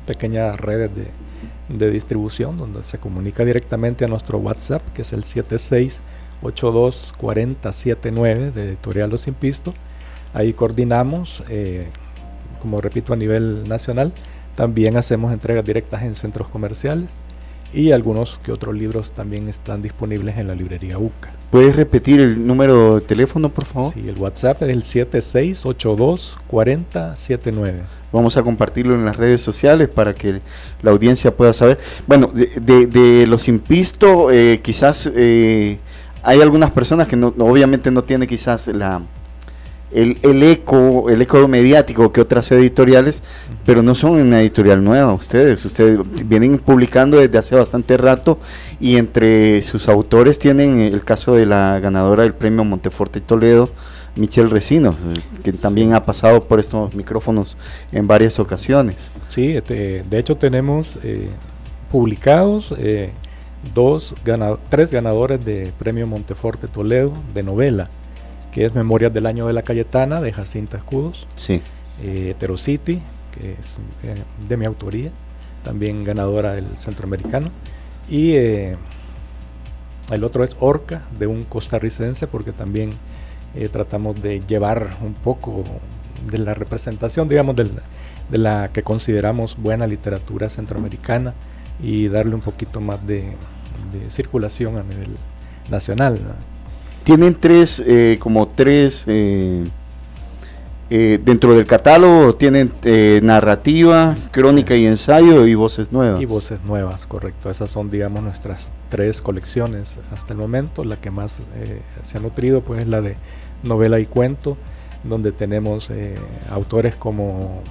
[0.05, 1.07] pequeña red de,
[1.69, 6.01] de distribución donde se comunica directamente a nuestro WhatsApp, que es el 76
[6.43, 9.73] 824079 de Editorial Los Impisto.
[10.33, 11.87] Ahí coordinamos, eh,
[12.59, 14.13] como repito, a nivel nacional.
[14.55, 17.17] También hacemos entregas directas en centros comerciales
[17.73, 21.31] y algunos que otros libros también están disponibles en la librería UCA.
[21.49, 23.93] ¿Puedes repetir el número de teléfono, por favor?
[23.93, 27.73] Sí, el WhatsApp es el 76824079.
[28.11, 30.41] Vamos a compartirlo en las redes sociales para que
[30.81, 31.79] la audiencia pueda saber.
[32.07, 35.77] Bueno, de, los impisto, eh, quizás eh,
[36.23, 39.01] hay algunas personas que no, obviamente no tienen quizás la,
[39.91, 43.21] el, el, eco, el eco mediático que otras editoriales,
[43.65, 48.39] pero no son una editorial nueva ustedes, ustedes vienen publicando desde hace bastante rato
[48.79, 53.69] y entre sus autores tienen el caso de la ganadora del premio Monteforte Toledo,
[54.15, 54.95] Michelle Resino,
[55.43, 57.57] que también ha pasado por estos micrófonos
[57.91, 59.11] en varias ocasiones.
[59.27, 61.29] Sí, este, de hecho tenemos eh,
[61.91, 63.11] publicados eh,
[63.73, 64.15] dos
[64.69, 67.89] tres ganadores de premio Monteforte Toledo de novela
[68.53, 71.25] que es Memorias del Año de la Cayetana, de Jacinta Escudos.
[71.35, 71.61] Sí.
[72.03, 74.15] Eh, Heterocity, que es eh,
[74.47, 75.11] de mi autoría,
[75.63, 77.49] también ganadora del Centroamericano.
[78.07, 78.77] Y eh,
[80.11, 82.93] el otro es Orca, de un costarricense, porque también
[83.71, 85.63] tratamos de llevar un poco
[86.27, 87.69] de la representación, digamos, de
[88.39, 91.35] la, que consideramos buena literatura centroamericana
[91.79, 93.35] y darle un poquito más de,
[94.09, 95.09] circulación a nivel
[95.69, 96.19] nacional.
[97.03, 99.65] Tienen tres, eh, como tres, eh,
[100.89, 102.71] eh, dentro del catálogo tienen
[103.25, 106.21] narrativa, crónica y ensayo y voces nuevas.
[106.21, 107.49] Y voces nuevas, correcto.
[107.49, 110.83] Esas son, digamos, nuestras tres colecciones hasta el momento.
[110.83, 111.41] La que más
[112.03, 113.17] se ha nutrido, pues, es la de
[113.63, 114.57] novela y cuento,
[115.03, 115.91] donde tenemos
[116.49, 117.61] autores como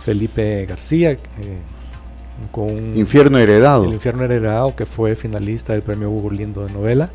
[0.00, 1.16] Felipe García,
[2.50, 3.84] con Infierno Heredado.
[3.84, 7.10] El Infierno Heredado, que fue finalista del premio Hugo Lindo de novela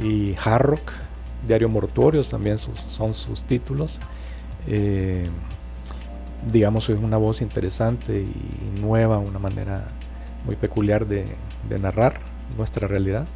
[0.00, 0.92] y Harrock,
[1.46, 3.98] Diario Mortuorios también son sus títulos.
[4.66, 5.28] Eh,
[6.52, 9.88] digamos, es una voz interesante y nueva, una manera
[10.44, 11.24] muy peculiar de,
[11.80, 12.20] narrar
[12.56, 13.26] nuestra realidad.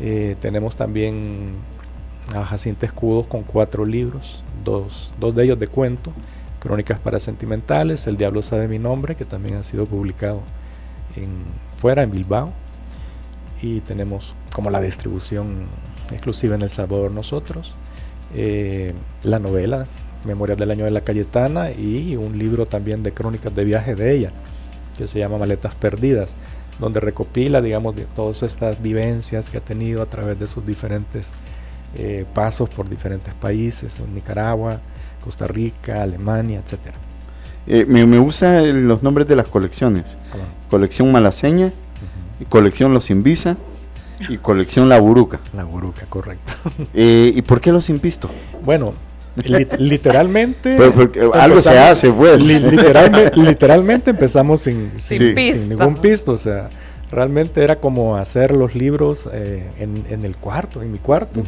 [0.00, 1.54] Eh, tenemos también
[2.34, 6.12] a Jacinta Escudos con cuatro libros, dos, dos de ellos de cuento,
[6.64, 10.40] Crónicas para Sentimentales, El Diablo sabe mi nombre, que también ha sido publicado
[11.14, 11.44] en,
[11.76, 12.54] fuera, en Bilbao.
[13.60, 15.66] Y tenemos como la distribución
[16.10, 17.74] exclusiva en El Salvador nosotros,
[18.34, 19.86] eh, la novela
[20.24, 24.14] Memorias del Año de la Cayetana y un libro también de crónicas de viaje de
[24.14, 24.30] ella,
[24.96, 26.34] que se llama Maletas Perdidas,
[26.80, 31.34] donde recopila, digamos, de todas estas vivencias que ha tenido a través de sus diferentes
[31.94, 34.80] eh, pasos por diferentes países, Nicaragua,
[35.24, 36.96] Costa Rica, Alemania, etcétera.
[37.66, 40.18] Eh, me, me gustan los nombres de las colecciones.
[40.68, 41.72] Colección Malaseña,
[42.50, 43.56] colección Los Invisa
[44.28, 45.40] y colección La Buruca.
[45.54, 46.52] La Buruca, correcto.
[46.94, 48.28] Eh, ¿Y por qué Los Impisto?
[48.62, 48.92] Bueno,
[49.78, 50.76] literalmente...
[51.34, 52.44] algo se hace, pues.
[52.44, 56.68] literalmente, empezamos sin, sin, ningún pisto, o sea,
[57.14, 61.42] realmente era como hacer los libros eh, en, el cuarto, en mi cuarto,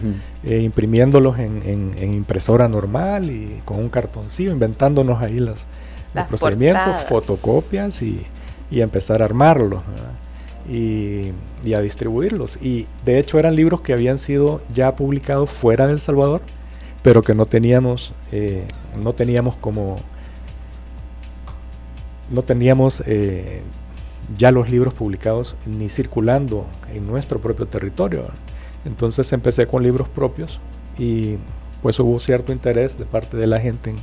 [0.45, 5.67] eh, imprimiéndolos en, impresora normal y con un cartoncillo, inventándonos ahí las,
[6.15, 8.25] los procedimientos, fotocopias y,
[8.71, 9.83] y empezar a armarlos
[10.69, 11.33] y,
[11.75, 12.59] a distribuirlos.
[12.63, 16.43] Y de hecho eran libros que habían sido ya publicados fuera del Salvador,
[17.03, 19.99] pero que no teníamos, eh, no teníamos como,
[22.31, 23.63] no teníamos eh,
[24.37, 28.25] ya los libros publicados ni circulando en nuestro propio territorio.
[28.85, 30.61] Entonces empecé con libros propios
[30.99, 31.37] y
[31.83, 33.97] pues hubo cierto interés de parte de la gente en,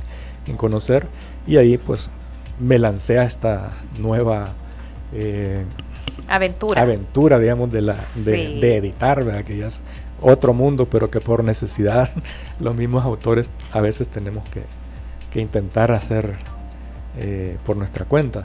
[0.46, 1.06] en conocer
[1.46, 2.10] y ahí pues
[2.58, 4.54] me lancé a esta nueva
[5.12, 5.64] eh,
[6.28, 6.82] aventura.
[6.82, 9.44] Aventura, digamos, de, la, de, editar, ¿verdad?
[9.44, 9.82] que ya es
[10.20, 12.10] otro mundo, pero que por necesidad
[12.60, 14.62] los mismos autores a veces tenemos que,
[15.36, 16.34] intentar hacer
[17.18, 18.44] eh, por nuestra cuenta.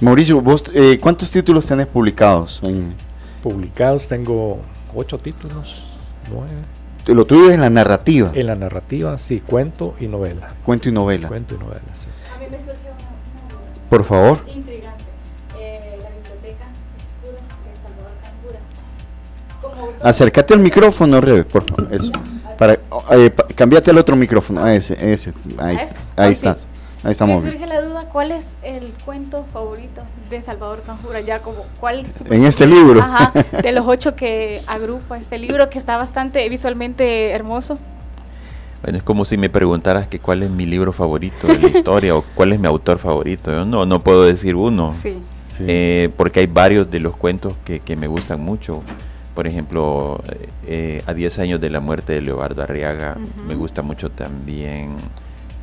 [0.00, 2.60] Mauricio, ¿vos eh, cuántos títulos tenés publicados?
[3.42, 4.60] Publicados tengo
[4.94, 5.82] ocho títulos,
[6.30, 6.52] nueve.
[7.06, 8.30] Lo tuyo es en la narrativa.
[8.34, 10.54] En la narrativa, sí, cuento y novela.
[10.64, 11.26] Cuento y novela.
[11.26, 12.08] Cuento y novela, sí.
[12.34, 12.70] A mí me una,
[13.88, 14.40] Por favor.
[14.46, 15.04] Intrigante.
[15.58, 16.66] Eh, la biblioteca
[16.98, 18.60] oscura de Salvador.
[19.62, 21.92] Como Acércate al micrófono, Rebe, por favor.
[21.92, 22.12] Eso.
[22.58, 22.78] Para,
[23.12, 24.62] eh, cambiate al otro micrófono.
[24.62, 25.32] A ese, ese.
[25.56, 25.78] Ahí,
[26.14, 26.66] ahí estás.
[27.08, 27.42] Ahí estamos.
[27.42, 31.22] Me surge la duda, ¿cuál es el cuento favorito de Salvador Canjura?
[31.22, 33.00] Ya como, ¿cuál En este libro.
[33.00, 33.32] Ajá,
[33.62, 37.78] de los ocho que agrupa este libro que está bastante visualmente hermoso.
[38.82, 42.14] Bueno, es como si me preguntaras que cuál es mi libro favorito de la historia
[42.14, 43.52] o cuál es mi autor favorito.
[43.52, 44.92] Yo no, no puedo decir uno.
[44.92, 45.16] Sí.
[45.60, 48.82] Eh, porque hay varios de los cuentos que, que me gustan mucho.
[49.34, 50.22] Por ejemplo,
[50.66, 54.96] eh, a 10 años de la muerte de Leobardo Arriaga, me gusta mucho también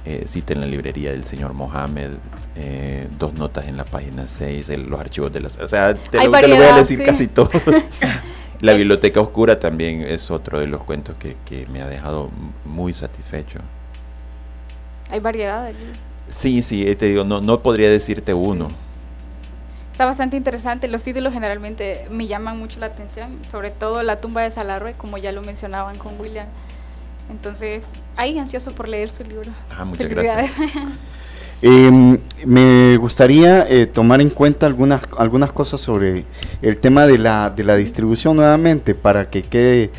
[0.05, 2.11] eh, Cita en la librería del señor Mohamed,
[2.55, 5.57] eh, dos notas en la página 6, los archivos de las...
[5.57, 7.49] O sea, te, lo, voy a decir casi todo.
[8.61, 12.29] la biblioteca oscura también es otro de los cuentos que, que me ha dejado
[12.65, 13.59] muy satisfecho.
[15.11, 15.73] Hay variedad de
[16.29, 18.71] Sí, sí, te digo, no, no podría decirte uno.
[19.91, 20.87] Está bastante interesante.
[20.87, 25.17] Los títulos generalmente me llaman mucho la atención, sobre todo La tumba de Salarre, como
[25.17, 26.47] ya lo mencionaban con William.
[27.29, 27.83] Entonces,
[28.15, 29.51] ahí ansioso por leer su libro.
[29.71, 30.51] Ah, muchas gracias.
[31.61, 36.25] Em, me gustaría eh, tomar en cuenta algunas, algunas cosas sobre
[36.61, 39.89] el tema de la, de la distribución nuevamente para que quede,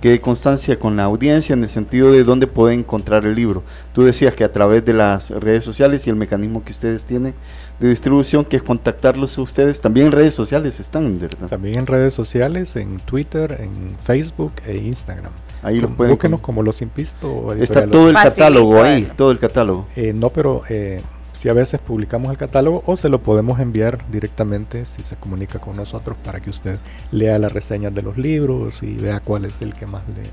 [0.00, 3.64] quede constancia con la audiencia en el sentido de dónde puede encontrar el libro.
[3.92, 7.34] Tú decías que a través de las redes sociales y el mecanismo que ustedes tienen
[7.80, 11.48] de distribución, que es contactarlos a ustedes, también en redes sociales están, ¿verdad?
[11.48, 15.32] También en redes sociales, en Twitter, en Facebook e Instagram.
[15.62, 16.12] Ahí los pueden.
[16.12, 17.52] Búsquenos como Los Impisto.
[17.54, 19.86] Está todo el catálogo ahí, todo el catálogo.
[19.96, 21.02] Eh, no, pero eh,
[21.32, 25.58] si a veces publicamos el catálogo o se lo podemos enviar directamente si se comunica
[25.58, 26.78] con nosotros para que usted
[27.12, 30.30] lea las reseñas de los libros y vea cuál es el que más le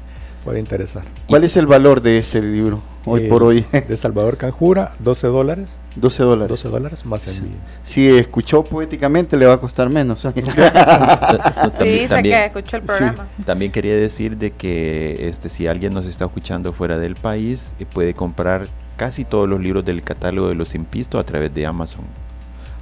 [0.48, 1.04] puede interesar.
[1.28, 3.66] ¿Cuál es el valor de este libro hoy por hoy?
[3.90, 5.78] De Salvador Canjura, 12 dólares.
[5.98, 6.48] 12 dólares.
[6.48, 7.58] 12 dólares más envío.
[7.84, 10.22] Si escuchó poéticamente le va a costar menos.
[10.22, 10.32] sí,
[12.08, 13.28] sé que escuchó el programa.
[13.46, 17.86] También quería decir de que este si alguien nos está escuchando fuera del país eh,
[17.86, 22.06] puede comprar casi todos los libros del catálogo de los Impisto a través de Amazon.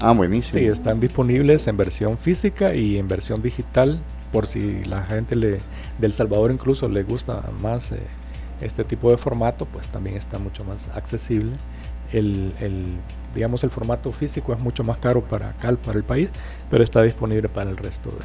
[0.01, 0.59] Ah, buenísimo.
[0.59, 5.59] Sí, están disponibles en versión física y en versión digital por si la gente le,
[5.99, 7.99] del Salvador incluso le gusta más eh,
[8.61, 11.51] este tipo de formato, pues también está mucho más accesible.
[12.13, 12.53] El,
[13.34, 16.32] digamos, el formato físico es mucho más caro para acá, para el país,
[16.69, 18.09] pero está disponible para el resto.
[18.11, 18.17] De...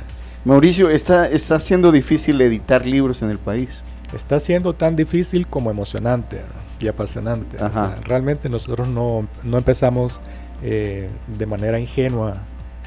[0.45, 3.83] Mauricio, ¿está, ¿está siendo difícil editar libros en el país?
[4.15, 6.43] Está siendo tan difícil como emocionante
[6.81, 7.57] y apasionante.
[8.05, 10.21] realmente nosotros no, no empezamos
[10.63, 12.37] eh, de manera ingenua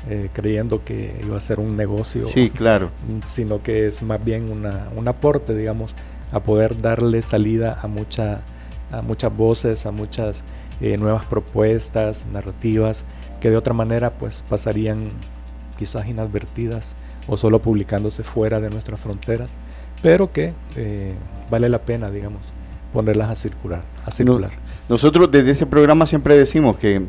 [0.09, 2.25] eh, creyendo que iba a ser un negocio.
[2.25, 2.89] Sí, claro.
[3.25, 5.95] Sino que es más bien una, un aporte, digamos,
[6.31, 8.41] a poder darle salida a, mucha,
[8.91, 10.43] a muchas voces, a muchas
[10.81, 13.05] eh, nuevas propuestas, narrativas,
[13.39, 15.09] que de otra manera pues pasarían
[15.77, 16.95] quizás inadvertidas
[17.27, 19.51] o solo publicándose fuera de nuestras fronteras,
[20.01, 21.13] pero que eh,
[21.49, 22.51] vale la pena, digamos,
[22.91, 23.83] ponerlas a circular.
[24.05, 24.51] A circular.
[24.89, 27.03] nosotros desde este programa siempre decimos que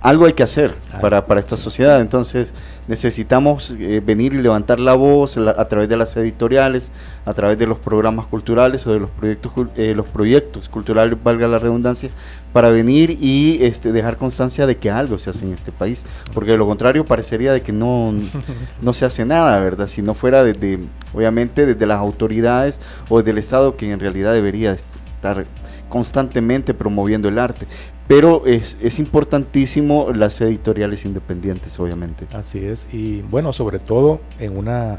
[0.00, 2.00] algo hay que hacer para, para esta sociedad.
[2.00, 2.54] Entonces
[2.86, 6.92] necesitamos eh, venir y levantar la voz a través de las editoriales,
[7.24, 11.48] a través de los programas culturales o de los proyectos, eh, los proyectos culturales, valga
[11.48, 12.10] la redundancia,
[12.52, 16.04] para venir y este, dejar constancia de que algo se hace en este país.
[16.32, 18.14] Porque de lo contrario parecería de que no,
[18.82, 19.88] no se hace nada, ¿verdad?
[19.88, 20.78] Si no fuera desde,
[21.12, 25.44] obviamente, desde las autoridades o desde el Estado que en realidad debería estar
[25.88, 27.66] constantemente promoviendo el arte.
[28.06, 32.26] Pero es, es importantísimo las editoriales independientes, obviamente.
[32.32, 34.98] Así es, y bueno, sobre todo en una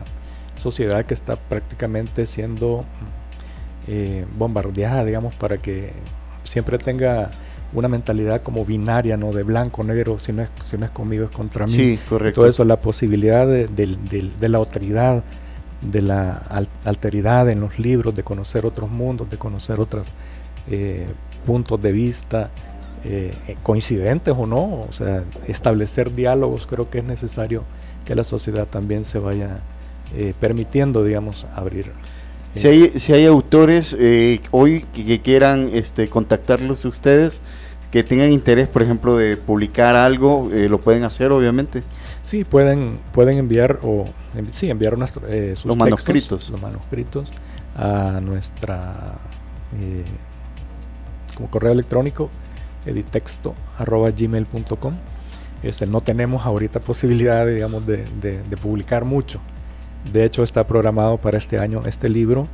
[0.55, 2.85] sociedad que está prácticamente siendo
[3.87, 5.91] eh, bombardeada, digamos, para que
[6.43, 7.31] siempre tenga
[7.71, 9.31] una mentalidad como binaria, ¿no?
[9.31, 11.71] De blanco, negro, si no es, si no es conmigo es contra mí.
[11.71, 12.41] Sí, correcto.
[12.41, 15.23] Todo eso, la posibilidad de, de la autoridad,
[15.81, 16.41] de la
[16.83, 20.11] alteridad en los libros, de conocer otros mundos, de conocer otros
[20.69, 21.07] eh,
[21.45, 22.51] puntos de vista,
[23.03, 27.63] eh, coincidentes o no, o sea, establecer diálogos creo que es necesario
[28.05, 29.61] que la sociedad también se vaya
[30.15, 31.91] eh, permitiendo, digamos, abrir.
[32.53, 33.95] Si hay, si hay autores
[34.51, 37.41] hoy que, quieran este, contactarlos ustedes,
[37.91, 41.83] que tengan interés, por ejemplo, de publicar algo, lo pueden hacer, obviamente.
[42.23, 44.05] Sí, pueden, pueden enviar o
[44.51, 47.31] sí, enviar unas, sus los manuscritos, los manuscritos
[47.75, 49.19] a nuestra
[51.39, 52.29] como correo electrónico
[52.85, 54.93] editexto.gmail.com.
[55.63, 59.39] Este, no tenemos ahorita posibilidad, digamos, de, publicar mucho.
[60.11, 62.49] De hecho, está programado para este año este libro,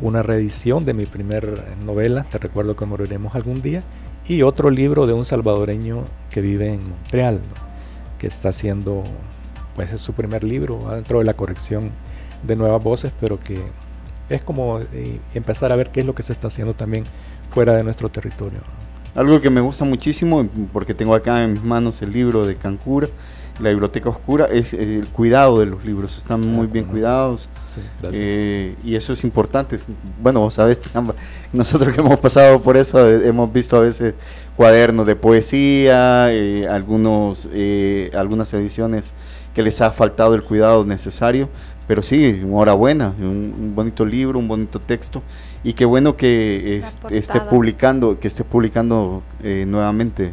[0.00, 3.82] una reedición de mi primer novela, Te recuerdo que moriremos algún día,
[4.26, 7.40] y otro libro de un salvadoreño que vive en Montreal,
[8.18, 9.02] que está haciendo,
[9.74, 11.90] pues es su primer libro dentro de la corrección
[12.42, 13.62] de nuevas voces, pero que
[14.28, 17.04] es como eh, empezar a ver qué es lo que se está haciendo también
[17.50, 18.60] fuera de nuestro territorio.
[19.14, 23.08] Algo que me gusta muchísimo, porque tengo acá en mis manos el libro de Cancura,
[23.58, 27.48] la biblioteca oscura, es el cuidado de los libros, están muy bien cuidados.
[28.12, 29.80] Eh, y eso es importante.
[30.22, 30.80] Bueno, vos sabés,
[31.52, 34.14] nosotros que hemos pasado por eso, eh, hemos visto a veces
[34.56, 37.48] cuadernos de poesía, eh, algunos,
[38.14, 39.14] algunas ediciones
[39.54, 41.48] que les ha faltado el cuidado necesario,
[41.86, 45.22] pero sí, enhorabuena, un, un bonito libro, un bonito texto,
[45.64, 50.32] y qué bueno que esté publicando, que esté publicando nuevamente,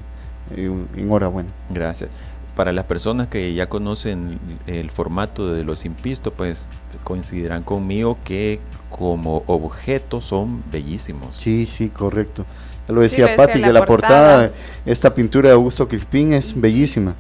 [0.96, 1.50] enhorabuena.
[1.70, 2.10] Gracias
[2.56, 6.70] para las personas que ya conocen el formato de los impistos, pues
[7.04, 8.60] coincidirán conmigo que
[8.90, 11.36] como objetos son bellísimos.
[11.36, 12.46] Sí, sí, correcto.
[12.88, 14.52] Ya lo decía Patti, que la portada.
[14.86, 17.16] esta pintura de Augusto Crispín es bellísima.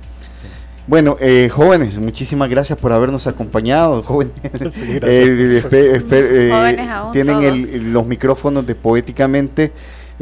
[0.88, 4.04] Bueno, eh, jóvenes, muchísimas gracias por habernos acompañado.
[4.08, 9.72] Jóvenes, eh, eh, tienen los micrófonos de Poéticamente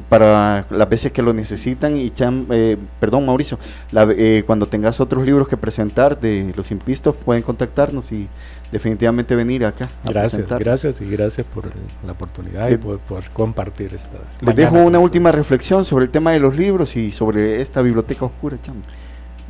[0.09, 3.59] para las veces que lo necesitan y eh, perdón Mauricio,
[3.93, 8.27] eh, cuando tengas otros libros que presentar de los impistos pueden contactarnos y
[8.71, 9.89] definitivamente venir acá.
[10.03, 11.65] gracias, gracias y gracias por
[12.05, 12.99] la oportunidad y por,
[13.31, 14.17] compartir esta.
[14.41, 18.25] Les dejo una última reflexión sobre el tema de los libros y sobre esta biblioteca
[18.25, 18.77] oscura, Cham.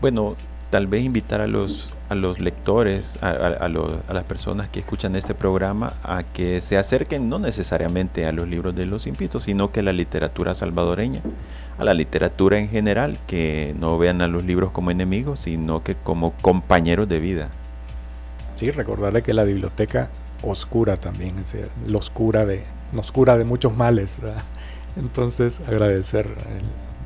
[0.01, 0.35] Bueno,
[0.73, 5.35] tal vez invitar a los, a los lectores, a, a, las personas que escuchan este
[5.35, 9.81] programa, a que se acerquen no necesariamente a los libros de los impistos, sino que
[9.81, 11.21] a la literatura salvadoreña,
[11.77, 15.93] a la literatura en general, que no vean a los libros como enemigos, sino que
[15.93, 17.49] como compañeros de vida.
[18.55, 20.09] Sí, recordarle que la biblioteca
[20.41, 21.55] oscura también, es
[21.85, 22.63] la oscura de,
[22.93, 24.17] nos cura de muchos males.
[24.95, 26.33] Entonces, agradecer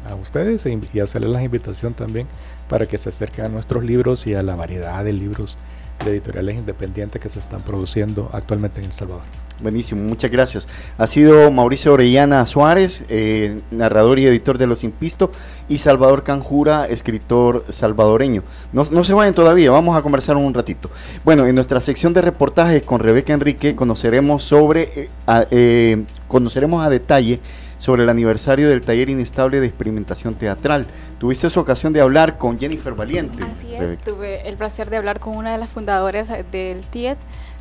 [0.09, 2.27] a ustedes e y hacerles la invitación también
[2.69, 5.57] para que se acerquen a nuestros libros y a la variedad de libros
[6.03, 9.23] de editoriales independientes que se están produciendo actualmente en El Salvador.
[9.59, 10.67] Buenísimo, muchas gracias.
[10.99, 15.31] Ha sido Mauricio Orellana Suárez, eh, narrador y editor de Los Impisto,
[15.67, 18.43] y Salvador Canjura, escritor salvadoreño.
[18.71, 20.91] No, se vayan todavía, vamos a conversar un ratito.
[21.25, 25.09] Bueno, en nuestra sección de reportajes con Rebeca Enrique conoceremos sobre, eh,
[25.49, 27.39] eh, conoceremos a detalle
[27.77, 30.87] sobre el aniversario del taller inestable de experimentación teatral.
[31.19, 33.43] Tuviste esa ocasión de hablar con Jennifer Valiente.
[33.43, 37.17] Así es, tuve el placer de hablar con una de las fundadoras del TIET,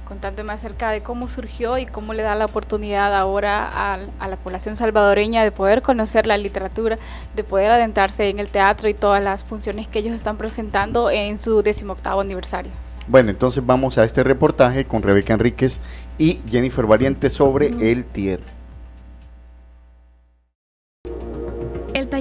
[0.06, 4.36] contándome acerca de cómo surgió y cómo le da la oportunidad ahora a, a, la
[4.36, 6.96] población salvadoreña de poder conocer la literatura,
[7.34, 11.38] de poder adentrarse en el teatro y todas las funciones que ellos están presentando en
[11.38, 12.72] su decimoctavo aniversario.
[13.08, 15.80] Bueno, entonces vamos a este reportaje con Rebeca Enríquez
[16.18, 18.55] y Jennifer Valiente sobre el TIET.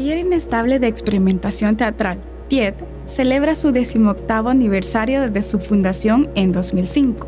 [0.06, 2.76] Taller Inestable de Experimentación Teatral, TIET,
[3.06, 7.28] celebra su decimoctavo aniversario desde su fundación en 2005.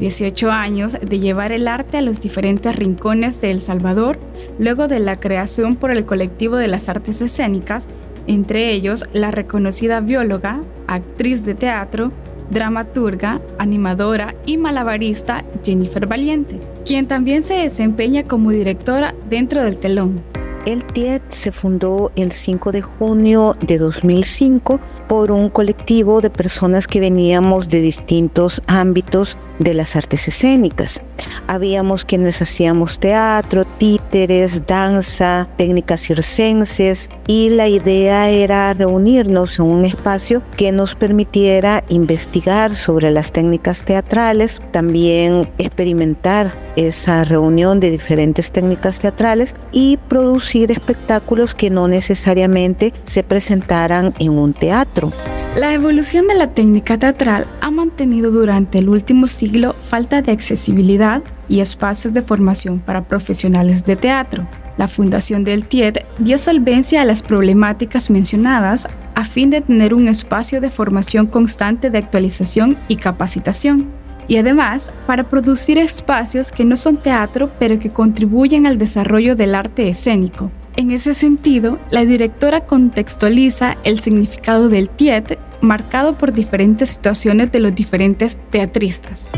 [0.00, 4.18] 18 años de llevar el arte a los diferentes rincones de El Salvador,
[4.58, 7.88] luego de la creación por el colectivo de las artes escénicas,
[8.26, 12.12] entre ellos la reconocida bióloga, actriz de teatro,
[12.50, 20.33] dramaturga, animadora y malabarista Jennifer Valiente, quien también se desempeña como directora dentro del telón.
[20.66, 26.86] El TIET se fundó el 5 de junio de 2005 por un colectivo de personas
[26.86, 31.02] que veníamos de distintos ámbitos de las artes escénicas.
[31.48, 39.84] Habíamos quienes hacíamos teatro, títeres, danza, técnicas circenses y la idea era reunirnos en un
[39.84, 48.50] espacio que nos permitiera investigar sobre las técnicas teatrales, también experimentar esa reunión de diferentes
[48.50, 55.10] técnicas teatrales y producir espectáculos que no necesariamente se presentaran en un teatro.
[55.56, 61.22] La evolución de la técnica teatral ha mantenido durante el último siglo falta de accesibilidad
[61.48, 64.48] y espacios de formación para profesionales de teatro.
[64.76, 70.08] La fundación del TIED dio solvencia a las problemáticas mencionadas a fin de tener un
[70.08, 74.03] espacio de formación constante de actualización y capacitación.
[74.28, 79.54] Y además, para producir espacios que no son teatro, pero que contribuyen al desarrollo del
[79.54, 86.90] arte escénico, en ese sentido, la directora contextualiza el significado del TIET marcado por diferentes
[86.90, 89.30] situaciones de los diferentes teatristas.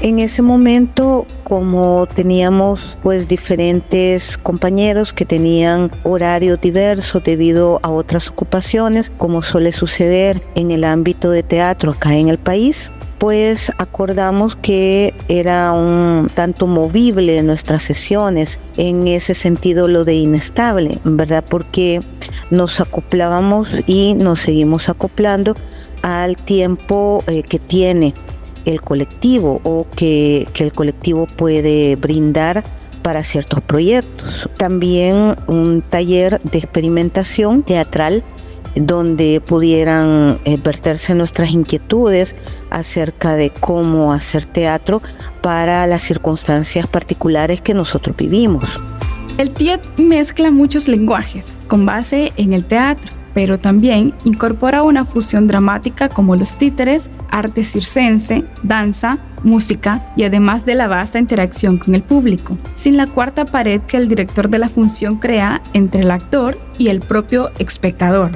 [0.00, 8.28] En ese momento, como teníamos pues diferentes compañeros que tenían horario diverso debido a otras
[8.28, 14.56] ocupaciones, como suele suceder en el ámbito de teatro acá en el país, pues acordamos
[14.56, 21.44] que era un tanto movible nuestras sesiones, en ese sentido lo de inestable, ¿verdad?
[21.48, 22.00] Porque
[22.50, 25.56] nos acoplábamos y nos seguimos acoplando
[26.02, 28.14] al tiempo eh, que tiene
[28.64, 32.62] el colectivo o que, que el colectivo puede brindar
[33.02, 34.48] para ciertos proyectos.
[34.56, 38.22] También un taller de experimentación teatral
[38.80, 42.36] donde pudieran eh, verterse nuestras inquietudes
[42.70, 45.02] acerca de cómo hacer teatro
[45.42, 48.64] para las circunstancias particulares que nosotros vivimos.
[49.38, 55.46] El TIET mezcla muchos lenguajes con base en el teatro, pero también incorpora una fusión
[55.46, 61.94] dramática como los títeres, arte circense, danza, música y además de la vasta interacción con
[61.94, 66.10] el público, sin la cuarta pared que el director de la función crea entre el
[66.10, 68.32] actor y el propio espectador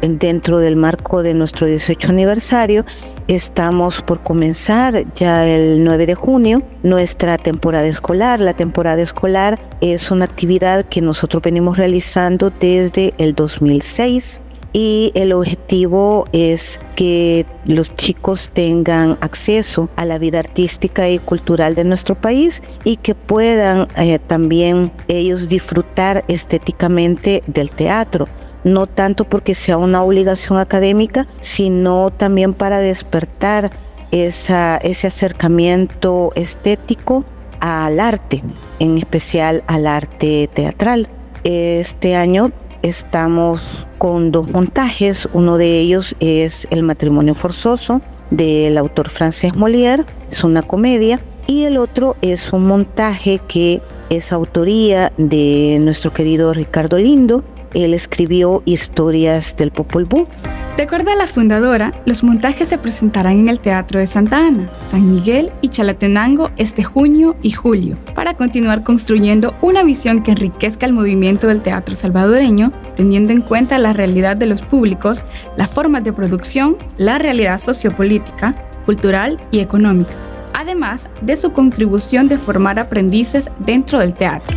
[0.00, 2.84] dentro del marco de nuestro 18 aniversario,
[3.28, 8.40] estamos por comenzar ya el 9 de junio nuestra temporada escolar.
[8.40, 14.40] La temporada escolar es una actividad que nosotros venimos realizando desde el 2006
[14.72, 21.74] y el objetivo es que los chicos tengan acceso a la vida artística y cultural
[21.74, 28.28] de nuestro país y que puedan eh, también ellos disfrutar estéticamente del teatro
[28.64, 33.70] no tanto porque sea una obligación académica, sino también para despertar
[34.10, 37.24] esa, ese acercamiento estético
[37.60, 38.42] al arte,
[38.78, 41.08] en especial al arte teatral.
[41.44, 42.52] Este año
[42.82, 48.00] estamos con dos montajes, uno de ellos es El matrimonio forzoso
[48.30, 54.32] del autor francés Molière, es una comedia, y el otro es un montaje que es
[54.32, 57.42] autoría de nuestro querido Ricardo Lindo,
[57.74, 60.26] él escribió historias del Popol Vuh.
[60.76, 64.70] De acuerdo a la fundadora, los montajes se presentarán en el Teatro de Santa Ana,
[64.82, 70.86] San Miguel y Chalatenango este junio y julio, para continuar construyendo una visión que enriquezca
[70.86, 75.22] el movimiento del teatro salvadoreño, teniendo en cuenta la realidad de los públicos,
[75.56, 78.54] las formas de producción, la realidad sociopolítica,
[78.86, 80.12] cultural y económica,
[80.54, 84.56] además de su contribución de formar aprendices dentro del teatro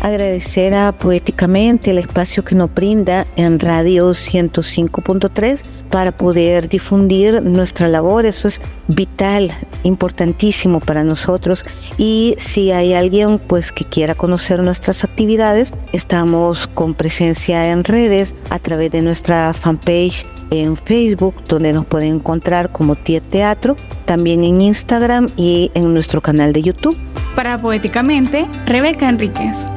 [0.00, 5.60] agradecer a Poéticamente el espacio que nos brinda en Radio 105.3
[5.90, 8.26] para poder difundir nuestra labor.
[8.26, 9.50] Eso es vital,
[9.82, 11.64] importantísimo para nosotros.
[11.96, 18.34] Y si hay alguien pues que quiera conocer nuestras actividades, estamos con presencia en redes
[18.50, 23.76] a través de nuestra fanpage en Facebook, donde nos pueden encontrar como Tiet Teatro,
[24.06, 26.96] también en Instagram y en nuestro canal de YouTube.
[27.34, 29.68] Para Poéticamente, Rebeca Enríquez.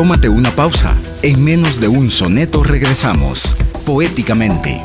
[0.00, 0.96] Tómate una pausa.
[1.22, 4.80] En menos de un soneto regresamos, poéticamente.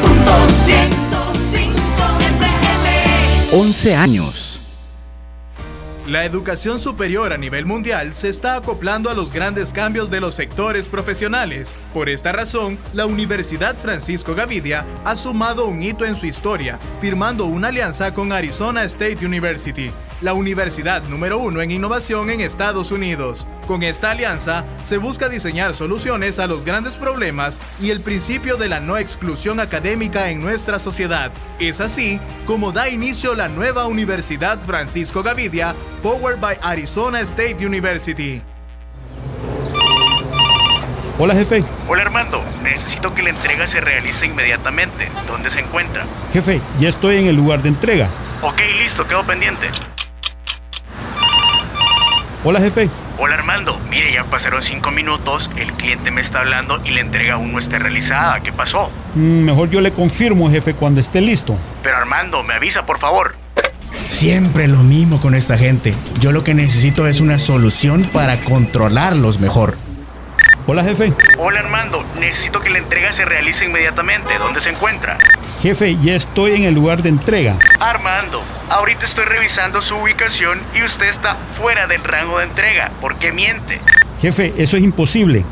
[0.00, 1.72] Punto 105
[2.20, 3.50] FM.
[3.50, 4.62] 11 años
[6.06, 10.34] la educación superior a nivel mundial se está acoplando a los grandes cambios de los
[10.34, 11.76] sectores profesionales.
[11.94, 17.46] Por esta razón, la Universidad Francisco Gavidia ha sumado un hito en su historia, firmando
[17.46, 19.92] una alianza con Arizona State University,
[20.22, 23.46] la universidad número uno en innovación en Estados Unidos.
[23.66, 28.68] Con esta alianza se busca diseñar soluciones a los grandes problemas y el principio de
[28.68, 31.32] la no exclusión académica en nuestra sociedad.
[31.58, 38.40] Es así como da inicio la nueva Universidad Francisco Gavidia powered by Arizona State University.
[41.18, 41.62] Hola jefe.
[41.88, 45.08] Hola Armando, necesito que la entrega se realice inmediatamente.
[45.28, 46.04] ¿Dónde se encuentra?
[46.32, 48.08] Jefe, ya estoy en el lugar de entrega.
[48.40, 49.68] Ok, listo, quedo pendiente.
[52.44, 52.88] Hola jefe.
[53.18, 57.34] Hola Armando, mire, ya pasaron cinco minutos, el cliente me está hablando y la entrega
[57.34, 58.40] aún no está realizada.
[58.40, 58.90] ¿Qué pasó?
[59.14, 61.56] Mm, mejor yo le confirmo, jefe, cuando esté listo.
[61.84, 63.36] Pero Armando, me avisa, por favor.
[64.08, 65.94] Siempre lo mismo con esta gente.
[66.18, 69.76] Yo lo que necesito es una solución para controlarlos mejor.
[70.66, 71.12] Hola, jefe.
[71.38, 72.04] Hola, Armando.
[72.18, 74.38] Necesito que la entrega se realice inmediatamente.
[74.38, 75.18] ¿Dónde se encuentra?
[75.62, 77.56] Jefe, ya estoy en el lugar de entrega.
[77.78, 82.90] Armando, ahorita estoy revisando su ubicación y usted está fuera del rango de entrega.
[83.00, 83.80] ¿Por qué miente?
[84.20, 85.44] Jefe, eso es imposible.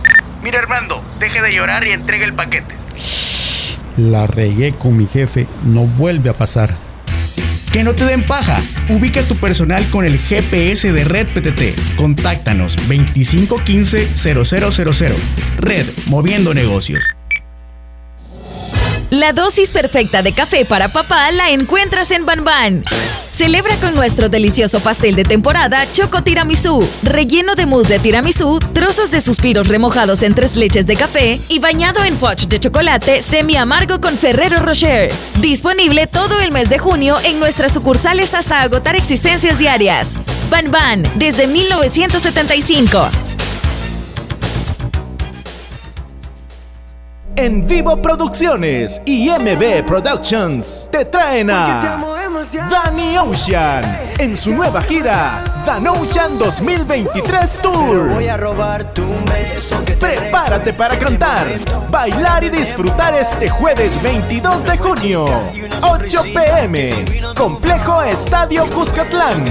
[0.43, 2.75] Mira, Armando, deje de llorar y entregue el paquete.
[3.97, 5.47] La regué con mi jefe.
[5.63, 6.75] No vuelve a pasar.
[7.73, 8.61] Que no te den paja.
[8.89, 11.97] Ubica tu personal con el GPS de Red PTT.
[11.97, 15.15] Contáctanos 2515 0000.
[15.61, 17.05] Red, moviendo negocios.
[19.11, 22.85] La dosis perfecta de café para papá la encuentras en Banban.
[23.33, 29.11] Celebra con nuestro delicioso pastel de temporada Choco Tiramisú, relleno de mousse de tiramisú, trozos
[29.11, 33.57] de suspiros remojados en tres leches de café y bañado en fudge de chocolate semi
[33.57, 35.13] amargo con Ferrero Rocher.
[35.41, 40.15] Disponible todo el mes de junio en nuestras sucursales hasta agotar existencias diarias.
[40.51, 43.30] Ban desde 1975.
[47.37, 52.03] En Vivo Producciones y MB Productions te traen a
[52.71, 53.85] Danny Ocean
[54.19, 58.11] en su nueva gira Dan Ocean 2023 Tour.
[59.99, 61.47] Prepárate para cantar,
[61.91, 65.25] bailar y disfrutar este jueves 22 de junio,
[65.83, 67.05] 8 pm,
[67.37, 69.45] Complejo Estadio Cuscatlán.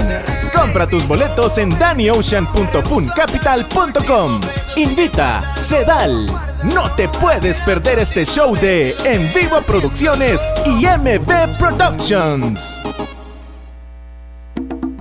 [0.54, 4.40] Compra tus boletos en dannyocean.funcapital.com.
[4.76, 6.49] Invita Sedal.
[6.62, 12.82] No te puedes perder este show de En Vivo Producciones y MB Productions.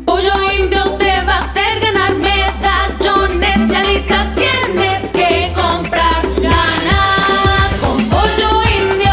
[0.06, 6.22] Pollo indio te va a hacer ganar medallones y alitas tienes que comprar.
[6.42, 9.12] Gana con pollo indio.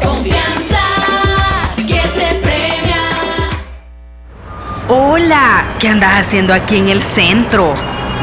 [0.00, 0.78] Confianza
[1.76, 3.50] que te premia.
[4.88, 7.74] Hola, ¿qué andas haciendo aquí en el centro?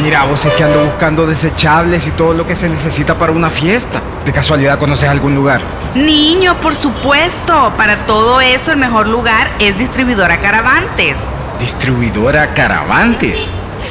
[0.01, 3.49] Mira, vos es que ando buscando desechables y todo lo que se necesita para una
[3.49, 3.99] fiesta.
[4.25, 5.61] ¿De casualidad conoces algún lugar?
[5.95, 7.73] Niño, por supuesto.
[7.75, 11.23] Para todo eso el mejor lugar es Distribuidora Caravantes.
[11.59, 13.49] Distribuidora Caravantes.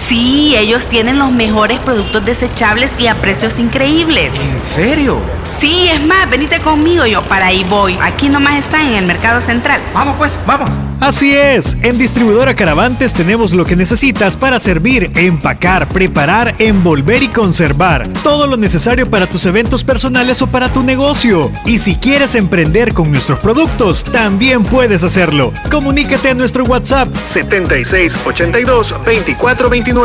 [0.09, 4.33] Sí, ellos tienen los mejores productos desechables y a precios increíbles.
[4.35, 5.19] ¿En serio?
[5.59, 7.99] Sí, es más, venite conmigo, yo para ahí voy.
[8.01, 9.81] Aquí nomás están en el Mercado Central.
[9.93, 10.77] Vamos pues, vamos.
[11.01, 17.29] Así es, en Distribuidora Caravantes tenemos lo que necesitas para servir, empacar, preparar, envolver y
[17.29, 18.09] conservar.
[18.23, 21.51] Todo lo necesario para tus eventos personales o para tu negocio.
[21.65, 25.53] Y si quieres emprender con nuestros productos, también puedes hacerlo.
[25.69, 29.96] Comunícate a nuestro WhatsApp 7682 2429.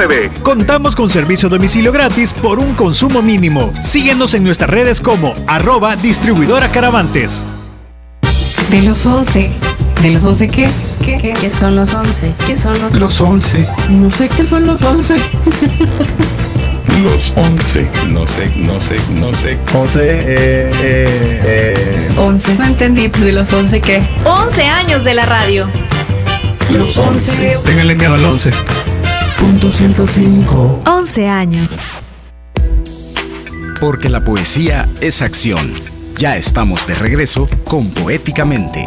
[0.42, 3.74] Contamos con servicio a domicilio gratis por un consumo mínimo.
[3.82, 7.44] Síguenos en nuestras redes como arroba distribuidora caravantes.
[8.70, 9.52] De los 11.
[10.02, 10.70] ¿De los 11 qué?
[11.04, 11.34] ¿Qué, qué?
[11.34, 12.34] qué son los 11?
[12.48, 13.68] ¿Qué son los Los 11.
[13.89, 15.16] No sé qué son los 11.
[17.04, 17.88] Los 11.
[18.10, 19.58] No sé, no sé, no sé.
[19.74, 22.10] 11, eh, eh, eh.
[22.16, 22.56] 11.
[22.56, 24.08] No entendí, pues de los 11 qué.
[24.24, 25.68] 11 años de la radio.
[26.70, 27.58] Los 11.
[27.66, 28.52] Ténganle miedo al 11.
[29.42, 30.84] Punto 105.
[30.86, 31.80] 11 años.
[33.80, 35.74] Porque la poesía es acción.
[36.20, 38.86] Ya estamos de regreso con Poéticamente.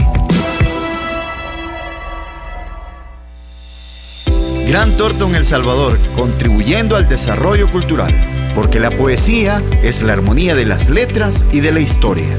[4.68, 8.14] Gran Torto El Salvador, contribuyendo al desarrollo cultural,
[8.54, 12.38] porque la poesía es la armonía de las letras y de la historia.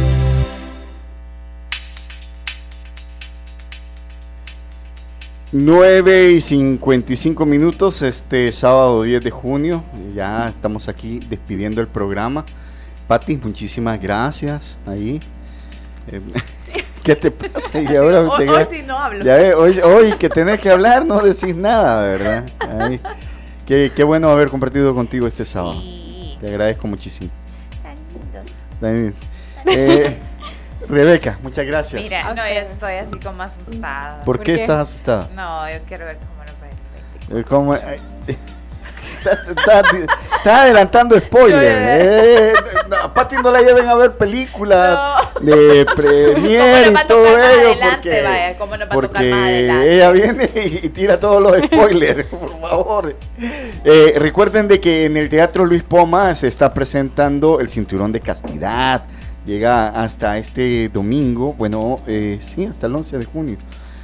[5.53, 9.83] 9 y 55 minutos este sábado 10 de junio.
[10.15, 12.45] Ya estamos aquí despidiendo el programa.
[13.07, 15.19] Pati, muchísimas gracias ahí.
[16.07, 16.21] Eh,
[17.03, 17.81] ¿Qué te pasa?
[17.81, 19.25] Y ahora Hoy- te hoy quedas- sí no hablo.
[19.25, 22.45] Ya ves, hoy, hoy que tenés que hablar no decís nada, ¿verdad?
[22.59, 22.99] Ay,
[23.65, 25.81] qué, qué bueno haber compartido contigo este sábado.
[26.39, 27.29] Te agradezco muchísimo.
[29.65, 30.15] Eh,
[30.91, 32.01] Rebeca, muchas gracias.
[32.01, 34.23] Mira, no, yo estoy así como asustada.
[34.25, 35.29] ¿Por qué estás asustada?
[35.33, 37.39] No, yo quiero ver cómo nos va a ir.
[37.39, 37.75] Eh, ¿Cómo?
[37.75, 39.83] Estás está,
[40.37, 41.61] está adelantando spoilers.
[41.63, 42.53] Eh,
[42.89, 44.99] no, a Pati no la lleven a ver películas
[45.41, 47.67] de premier ¿Cómo nos va y a todo tocar ello.
[47.67, 48.57] adelante, porque vaya?
[48.57, 49.95] ¿Cómo nos va a porque tocar más adelante?
[49.95, 53.15] ella viene y, y tira todos los spoilers, por favor.
[53.85, 58.19] Eh, recuerden de que en el Teatro Luis Poma se está presentando el Cinturón de
[58.21, 59.03] Castidad.
[59.45, 63.57] Llega hasta este domingo, bueno, eh, sí, hasta el 11 de junio.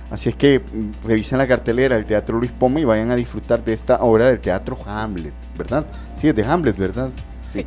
[0.10, 3.64] Así es que mm, revisen la cartelera del Teatro Luis Poma y vayan a disfrutar
[3.64, 5.86] de esta obra del Teatro Hamlet, ¿verdad?
[6.16, 7.10] Sí, es de Hamlet, ¿verdad?
[7.48, 7.66] Sí.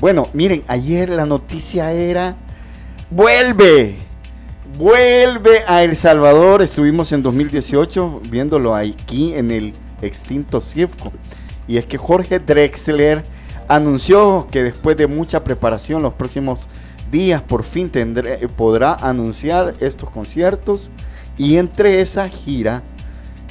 [0.00, 2.36] Bueno, miren, ayer la noticia era,
[3.10, 3.96] vuelve,
[4.78, 6.62] vuelve a El Salvador.
[6.62, 11.12] Estuvimos en 2018 viéndolo aquí en el extinto CIEFCO.
[11.66, 13.24] Y es que Jorge Drexler
[13.66, 16.68] anunció que después de mucha preparación los próximos
[17.10, 20.90] días por fin tendré- podrá anunciar estos conciertos
[21.36, 22.82] y entre esa gira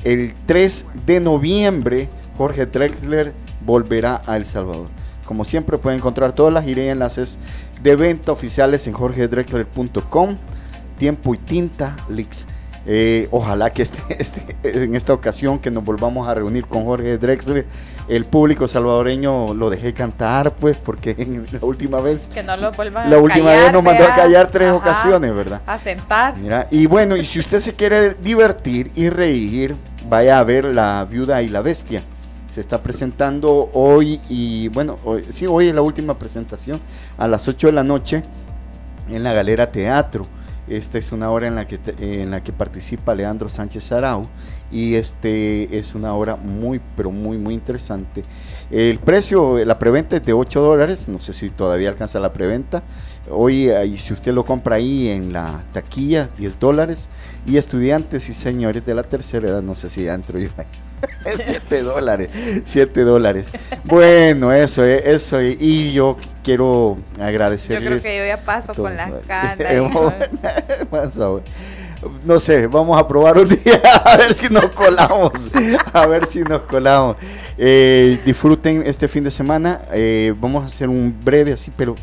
[0.04, 3.34] el 3 de noviembre Jorge Drexler
[3.66, 4.88] volverá a El Salvador.
[5.26, 7.40] Como siempre pueden encontrar todas las giras y enlaces
[7.82, 10.38] de venta oficiales en jorgedrexler.com,
[10.98, 12.46] Tiempo y Tinta, Lix.
[12.90, 17.18] Eh, ojalá que este, este, en esta ocasión que nos volvamos a reunir con Jorge
[17.18, 17.66] Drexler,
[18.08, 22.30] el público salvadoreño lo dejé cantar, pues, porque en la última vez...
[22.34, 24.78] Que no lo vuelvan La a última callar, vez nos mandó a callar tres Ajá.
[24.78, 25.62] ocasiones, ¿verdad?
[25.68, 26.38] A sentar.
[26.38, 29.76] Mira, y bueno, y si usted se quiere divertir y reír,
[30.10, 32.04] vaya a ver La Viuda y la Bestia.
[32.50, 36.80] Se está presentando hoy y bueno, hoy, sí, hoy es la última presentación
[37.18, 38.24] a las 8 de la noche
[39.10, 40.26] en la Galera Teatro.
[40.68, 44.28] Esta es una obra en la que, en la que participa Leandro Sánchez Arau
[44.72, 48.24] y este es una obra muy, pero muy, muy interesante.
[48.70, 52.84] El precio, la preventa es de 8 dólares, no sé si todavía alcanza la preventa.
[53.30, 57.10] Hoy, si usted lo compra ahí en la taquilla, 10 dólares.
[57.46, 60.66] Y estudiantes y señores de la tercera edad, no sé si ya entro yo ahí.
[61.46, 62.30] 7 dólares,
[62.66, 63.48] 7 dólares.
[63.84, 65.40] Bueno, eso, eh, eso.
[65.40, 68.02] eh, Y yo quiero Yo agradecerles.
[68.02, 68.86] creo que yo ya paso todo.
[68.86, 69.56] con la cana.
[69.72, 70.14] Hemos-
[70.92, 71.44] Vamos a ver.
[72.24, 75.32] No sé, vamos a probar un día a ver si nos colamos.
[75.94, 77.18] A ver si nos colamos.
[77.58, 79.82] Eh, disfruten este fin de semana.
[79.92, 81.96] eh, vamos a hacer un breve así, pero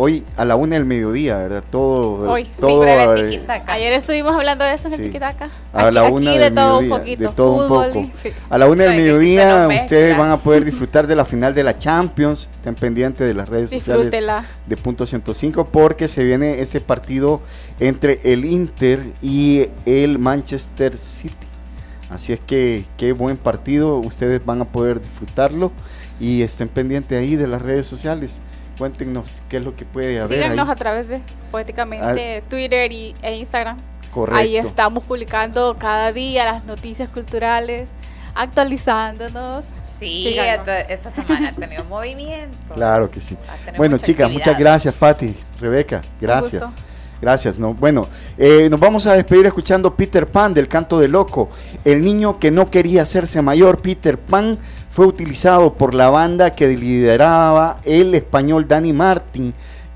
[0.00, 1.64] hoy a la una del mediodía, ¿verdad?
[1.70, 2.30] Todo.
[2.30, 3.72] Hoy, sí, todo breve tiquitaca.
[3.72, 5.00] Ayer estuvimos hablando de eso en Sí.
[5.02, 5.50] el Tiquitaca.
[5.72, 7.22] a la Aquí- una aquí del de todo un mediodía, poquito.
[7.30, 8.10] de todo un poco.
[8.16, 8.30] sí.
[8.48, 11.76] A la una del mediodía ustedes van a poder disfrutar de la final de la
[11.76, 12.48] Champions.
[12.54, 14.44] Estén pendientes de las redes sociales Disfrútela.
[14.66, 17.40] de punto 105 porque se viene ese partido
[17.80, 21.34] entre el Inter y el Manchester City.
[22.08, 25.72] Así es que qué buen partido, ustedes van a poder disfrutarlo
[26.20, 28.40] y estén pendientes ahí de las redes sociales.
[28.78, 30.72] Cuéntenos qué es lo que puede haber Síganos ahí.
[30.72, 31.20] a través de
[31.50, 33.76] Poéticamente Twitter y, e Instagram.
[34.12, 34.40] Correcto.
[34.40, 37.90] Ahí estamos publicando cada día las noticias culturales,
[38.34, 39.72] actualizándonos.
[39.84, 40.66] Sí, Síganos.
[40.88, 42.74] esta, semana ha tenido movimiento.
[42.74, 43.36] Claro que sí.
[43.76, 46.62] Bueno, mucha chicas, muchas gracias, Patti, Rebeca, gracias.
[46.62, 46.87] gusto.
[47.20, 47.74] Gracias, no.
[47.74, 48.06] Bueno,
[48.36, 51.48] eh, nos vamos a despedir escuchando Peter Pan del canto de loco.
[51.84, 54.58] El niño que no quería hacerse mayor, Peter Pan,
[54.90, 59.52] fue utilizado por la banda que lideraba el español Danny Martin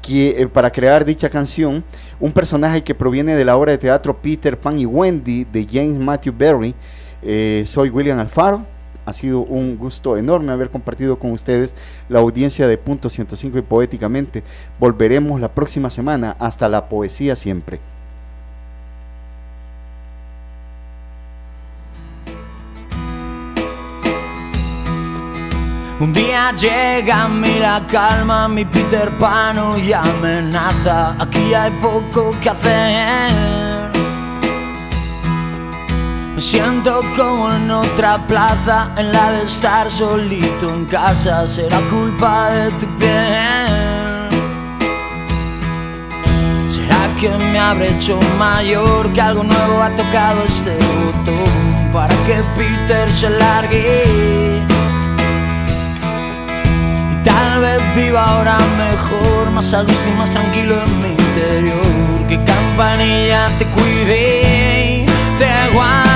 [0.08, 1.84] eh, para crear dicha canción.
[2.18, 5.98] Un personaje que proviene de la obra de teatro Peter Pan y Wendy de James
[5.98, 6.74] Matthew Berry.
[7.22, 8.66] Eh, soy William Alfaro.
[9.04, 11.74] Ha sido un gusto enorme haber compartido con ustedes
[12.08, 14.42] la audiencia de Punto 105 y Poéticamente.
[14.78, 16.36] Volveremos la próxima semana.
[16.38, 17.80] Hasta la poesía siempre.
[26.02, 31.14] Un día llega a la calma, mi Peter Pan y amenaza.
[31.16, 33.71] Aquí hay poco que hacer.
[36.34, 41.46] Me siento como en otra plaza, en la de estar solito en casa.
[41.46, 44.30] Será culpa de tu piel.
[46.70, 49.12] ¿Será que me habré hecho mayor?
[49.12, 50.74] Que algo nuevo ha tocado este
[51.04, 54.62] botón para que Peter se largue.
[57.12, 62.26] Y tal vez viva ahora mejor, más a gusto y más tranquilo en mi interior.
[62.26, 65.04] Que campanilla te cuide
[65.38, 66.11] te guarde.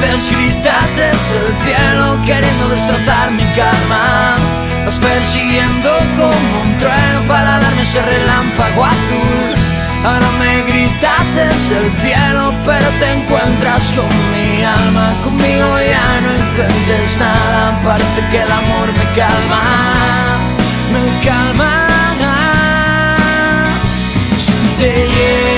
[0.00, 4.36] Gritas desde el cielo queriendo destrozar mi calma.
[4.84, 9.54] Vas persiguiendo como un trueno para darme ese relámpago azul.
[10.04, 15.12] Ahora me gritas desde el cielo, pero te encuentras con mi alma.
[15.24, 19.62] Conmigo ya no intentes nada, parece que el amor me calma,
[20.92, 21.86] me calma.
[24.36, 25.57] Si te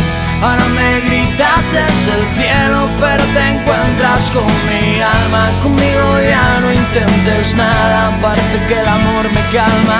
[0.41, 5.49] Ahora me gritas desde el cielo, pero te encuentras con mi alma.
[5.61, 9.99] Conmigo ya no intentes nada, parece que el amor me calma.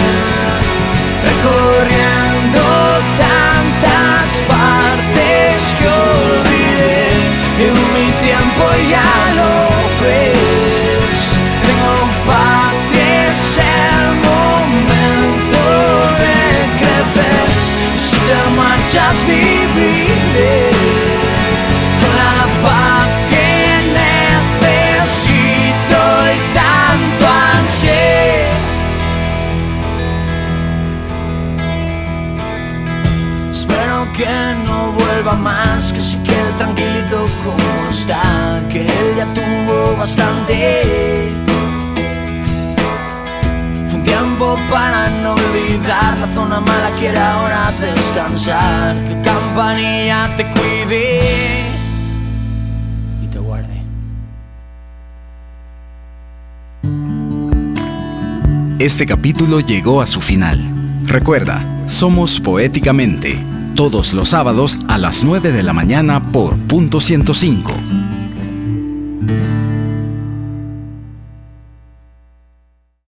[1.41, 2.61] recorriendo
[3.17, 7.09] tantas partes que olvidé.
[7.59, 9.53] En mi tiempo ya lo
[10.01, 11.39] ves.
[11.65, 11.95] Tengo
[12.27, 15.63] paz y es el momento
[16.21, 16.37] de
[16.79, 17.45] crecer.
[17.95, 19.60] Si te marchas viviré
[40.01, 40.81] bastante.
[43.87, 50.49] Fue un tiempo para no olvidar, la zona mala quiere ahora descansar, que campanilla te
[50.49, 51.21] cuide
[53.23, 53.83] y te guarde.
[58.79, 60.59] Este capítulo llegó a su final.
[61.05, 63.39] Recuerda, somos Poéticamente,
[63.75, 67.90] todos los sábados a las 9 de la mañana por punto 105